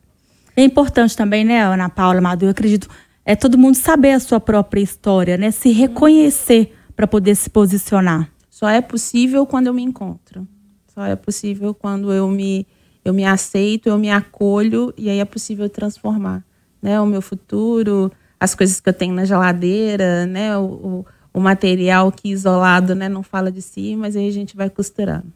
É 0.55 0.63
importante 0.63 1.17
também, 1.17 1.43
né, 1.43 1.63
Ana 1.63 1.89
Paula 1.89 2.21
Madu, 2.21 2.45
eu 2.45 2.51
acredito, 2.51 2.87
é 3.25 3.35
todo 3.35 3.57
mundo 3.57 3.75
saber 3.75 4.11
a 4.11 4.19
sua 4.19 4.39
própria 4.39 4.81
história, 4.81 5.37
né? 5.37 5.51
Se 5.51 5.71
reconhecer 5.71 6.73
para 6.95 7.07
poder 7.07 7.35
se 7.35 7.49
posicionar. 7.49 8.31
Só 8.49 8.69
é 8.69 8.81
possível 8.81 9.45
quando 9.45 9.67
eu 9.67 9.73
me 9.73 9.81
encontro. 9.81 10.47
Só 10.93 11.05
é 11.05 11.15
possível 11.15 11.73
quando 11.73 12.11
eu 12.11 12.27
me 12.27 12.67
eu 13.03 13.13
me 13.13 13.25
aceito, 13.25 13.89
eu 13.89 13.97
me 13.97 14.11
acolho 14.11 14.93
e 14.95 15.09
aí 15.09 15.17
é 15.17 15.25
possível 15.25 15.67
transformar, 15.67 16.43
né? 16.79 17.01
O 17.01 17.05
meu 17.05 17.21
futuro, 17.21 18.11
as 18.39 18.53
coisas 18.53 18.79
que 18.79 18.87
eu 18.87 18.93
tenho 18.93 19.13
na 19.13 19.25
geladeira, 19.25 20.27
né? 20.27 20.55
O, 20.57 20.65
o, 20.65 21.05
o 21.33 21.39
material 21.39 22.11
que 22.11 22.29
isolado, 22.29 22.93
né? 22.93 23.09
Não 23.09 23.23
fala 23.23 23.51
de 23.51 23.61
si, 23.61 23.95
mas 23.95 24.15
aí 24.15 24.27
a 24.27 24.31
gente 24.31 24.55
vai 24.55 24.69
costurando. 24.69 25.33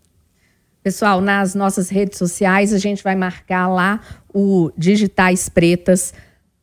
Pessoal, 0.83 1.19
nas 1.19 1.55
nossas 1.55 1.89
redes 1.89 2.19
sociais 2.19 2.71
a 2.71 2.77
gente 2.77 3.03
vai 3.03 3.15
marcar 3.15 3.67
lá 3.67 3.99
o 4.31 4.71
Digitais 4.77 5.49
Pretas. 5.49 6.13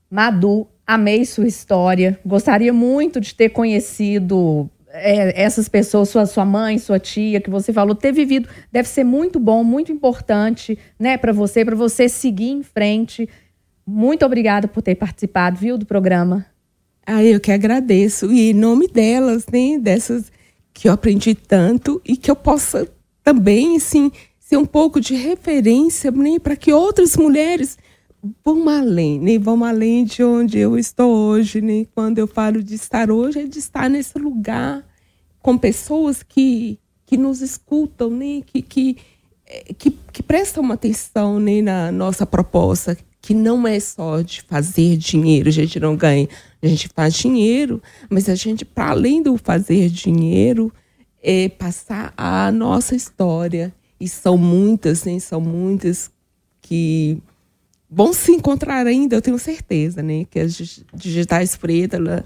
Madu, 0.08 0.68
amei 0.94 1.24
sua 1.24 1.46
história. 1.46 2.18
Gostaria 2.24 2.72
muito 2.72 3.20
de 3.20 3.34
ter 3.34 3.48
conhecido 3.48 4.68
é, 4.88 5.42
essas 5.42 5.68
pessoas, 5.68 6.10
sua, 6.10 6.26
sua 6.26 6.44
mãe, 6.44 6.78
sua 6.78 6.98
tia, 6.98 7.40
que 7.40 7.48
você 7.48 7.72
falou, 7.72 7.94
ter 7.94 8.12
vivido, 8.12 8.48
deve 8.70 8.88
ser 8.88 9.04
muito 9.04 9.40
bom, 9.40 9.64
muito 9.64 9.90
importante, 9.90 10.78
né, 10.98 11.16
para 11.16 11.32
você, 11.32 11.64
para 11.64 11.74
você 11.74 12.08
seguir 12.08 12.50
em 12.50 12.62
frente. 12.62 13.28
Muito 13.86 14.24
obrigada 14.24 14.68
por 14.68 14.82
ter 14.82 14.94
participado, 14.94 15.58
viu, 15.58 15.78
do 15.78 15.86
programa. 15.86 16.44
Ah, 17.06 17.24
eu 17.24 17.40
que 17.40 17.50
agradeço. 17.50 18.30
E 18.30 18.50
em 18.50 18.54
nome 18.54 18.86
delas, 18.86 19.46
né, 19.50 19.78
dessas 19.78 20.30
que 20.74 20.88
eu 20.88 20.92
aprendi 20.92 21.34
tanto 21.34 22.00
e 22.04 22.16
que 22.16 22.30
eu 22.30 22.36
possa 22.36 22.86
também, 23.24 23.76
assim, 23.76 24.12
ser 24.38 24.58
um 24.58 24.66
pouco 24.66 25.00
de 25.00 25.14
referência 25.14 26.10
né, 26.10 26.38
para 26.38 26.54
que 26.54 26.70
outras 26.70 27.16
mulheres 27.16 27.78
vão 28.44 28.68
além, 28.68 29.18
né? 29.18 29.38
Vão 29.38 29.64
além 29.64 30.04
de 30.04 30.22
onde 30.22 30.58
eu 30.58 30.78
estou 30.78 31.10
hoje, 31.10 31.60
né? 31.60 31.86
Quando 31.94 32.18
eu 32.18 32.26
falo 32.26 32.62
de 32.62 32.74
estar 32.74 33.10
hoje, 33.10 33.40
é 33.40 33.46
de 33.46 33.58
estar 33.58 33.90
nesse 33.90 34.18
lugar 34.18 34.86
com 35.40 35.58
pessoas 35.58 36.22
que, 36.22 36.78
que 37.04 37.16
nos 37.16 37.40
escutam, 37.40 38.10
né? 38.10 38.42
Que, 38.46 38.62
que, 38.62 38.96
eh, 39.46 39.74
que, 39.74 39.90
que 40.12 40.22
prestam 40.22 40.70
atenção 40.70 41.40
né? 41.40 41.60
na 41.60 41.90
nossa 41.90 42.24
proposta, 42.24 42.96
que 43.20 43.34
não 43.34 43.66
é 43.66 43.80
só 43.80 44.20
de 44.20 44.42
fazer 44.42 44.96
dinheiro, 44.96 45.48
a 45.48 45.52
gente 45.52 45.78
não 45.80 45.96
ganha, 45.96 46.28
a 46.62 46.66
gente 46.66 46.88
faz 46.94 47.14
dinheiro, 47.14 47.82
mas 48.08 48.28
a 48.28 48.34
gente, 48.34 48.64
para 48.64 48.90
além 48.90 49.22
do 49.22 49.36
fazer 49.36 49.88
dinheiro, 49.88 50.72
é 51.20 51.48
passar 51.48 52.12
a 52.16 52.52
nossa 52.52 52.94
história. 52.94 53.74
E 53.98 54.08
são 54.08 54.36
muitas, 54.36 55.04
né? 55.04 55.18
São 55.20 55.40
muitas 55.40 56.10
que 56.60 57.22
vão 57.94 58.14
se 58.14 58.32
encontrar 58.32 58.86
ainda, 58.86 59.16
eu 59.16 59.22
tenho 59.22 59.38
certeza, 59.38 60.02
né? 60.02 60.24
Que 60.24 60.40
as 60.40 60.82
digitais 60.94 61.54
pretas, 61.56 62.00
ela 62.00 62.24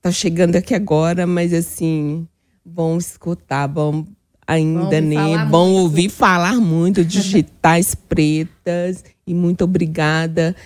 tá 0.00 0.10
chegando 0.10 0.56
aqui 0.56 0.74
agora, 0.74 1.26
mas 1.26 1.52
assim, 1.52 2.26
vão 2.64 2.96
escutar, 2.96 3.66
vão 3.66 4.06
ainda, 4.46 5.02
né? 5.02 5.44
Vão 5.50 5.66
muito. 5.66 5.82
ouvir 5.82 6.08
falar 6.08 6.56
muito 6.56 7.04
digitais 7.12 7.94
pretas. 7.94 9.04
E 9.26 9.34
muito 9.34 9.64
obrigada. 9.64 10.56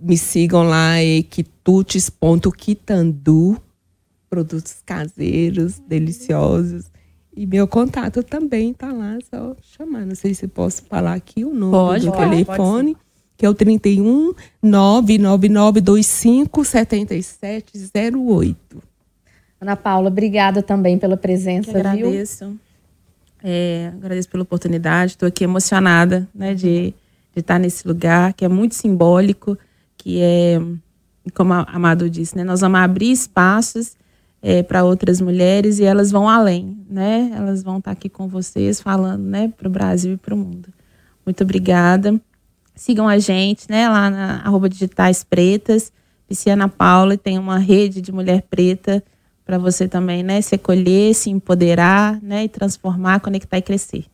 Me 0.00 0.16
sigam 0.16 0.62
lá, 0.62 1.02
equitutes.quitandu, 1.02 3.60
produtos 4.30 4.76
caseiros, 4.84 5.78
deliciosos. 5.78 6.90
E 7.36 7.44
meu 7.46 7.68
contato 7.68 8.22
também 8.22 8.72
tá 8.72 8.90
lá, 8.92 9.18
só 9.30 9.54
chamar. 9.60 10.06
Não 10.06 10.14
sei 10.14 10.32
se 10.34 10.48
posso 10.48 10.82
falar 10.84 11.12
aqui 11.14 11.44
o 11.44 11.52
nome 11.54 11.72
pode, 11.72 12.06
do 12.06 12.12
pode, 12.12 12.30
telefone. 12.30 12.94
Pode 12.94 13.09
que 13.40 13.46
é 13.46 13.48
o 13.48 13.54
31 13.54 14.34
99925 14.62 16.62
7708. 16.62 18.82
Ana 19.58 19.76
Paula, 19.76 20.08
obrigada 20.08 20.62
também 20.62 20.98
pela 20.98 21.16
presença. 21.16 21.70
Eu 21.70 21.76
agradeço. 21.76 22.54
É, 23.42 23.92
agradeço 23.96 24.28
pela 24.28 24.42
oportunidade. 24.42 25.12
Estou 25.12 25.26
aqui 25.26 25.42
emocionada 25.42 26.28
né, 26.34 26.52
de, 26.52 26.92
de 27.34 27.40
estar 27.40 27.58
nesse 27.58 27.88
lugar, 27.88 28.34
que 28.34 28.44
é 28.44 28.48
muito 28.48 28.74
simbólico, 28.74 29.56
que 29.96 30.20
é, 30.20 30.60
como 31.32 31.54
a 31.54 31.62
Amado 31.62 32.10
disse, 32.10 32.36
né, 32.36 32.44
nós 32.44 32.60
vamos 32.60 32.78
abrir 32.78 33.10
espaços 33.10 33.96
é, 34.42 34.62
para 34.62 34.84
outras 34.84 35.18
mulheres 35.18 35.78
e 35.78 35.84
elas 35.84 36.10
vão 36.10 36.28
além, 36.28 36.76
né? 36.90 37.32
Elas 37.34 37.62
vão 37.62 37.78
estar 37.78 37.92
aqui 37.92 38.10
com 38.10 38.28
vocês 38.28 38.82
falando 38.82 39.22
né, 39.22 39.50
para 39.56 39.66
o 39.66 39.70
Brasil 39.70 40.12
e 40.12 40.18
para 40.18 40.34
o 40.34 40.36
mundo. 40.36 40.68
Muito 41.24 41.42
obrigada. 41.42 42.20
Sigam 42.80 43.06
a 43.06 43.18
gente, 43.18 43.66
né, 43.68 43.86
lá 43.90 44.08
na 44.08 44.40
arroba 44.42 44.66
digitais 44.66 45.22
pretas. 45.22 45.92
Pisciana 46.26 46.66
Paula 46.66 47.14
tem 47.14 47.38
uma 47.38 47.58
rede 47.58 48.00
de 48.00 48.10
mulher 48.10 48.40
preta 48.48 49.04
para 49.44 49.58
você 49.58 49.86
também, 49.86 50.22
né, 50.22 50.40
se 50.40 50.54
acolher, 50.54 51.14
se 51.14 51.28
empoderar, 51.28 52.18
né, 52.22 52.44
e 52.44 52.48
transformar, 52.48 53.20
conectar 53.20 53.58
e 53.58 53.62
crescer. 53.62 54.06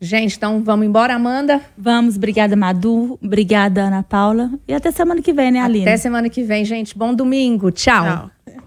Gente, 0.00 0.36
então 0.36 0.62
vamos 0.62 0.86
embora, 0.86 1.16
Amanda? 1.16 1.60
Vamos, 1.76 2.14
obrigada, 2.14 2.54
Madu. 2.54 3.18
Obrigada, 3.20 3.88
Ana 3.88 4.04
Paula. 4.04 4.48
E 4.68 4.72
até 4.72 4.92
semana 4.92 5.20
que 5.20 5.32
vem, 5.32 5.50
né, 5.50 5.60
Aline? 5.60 5.82
Até 5.82 5.96
semana 5.96 6.28
que 6.28 6.44
vem, 6.44 6.64
gente. 6.64 6.96
Bom 6.96 7.12
domingo. 7.12 7.72
Tchau. 7.72 8.30
Tchau. 8.46 8.62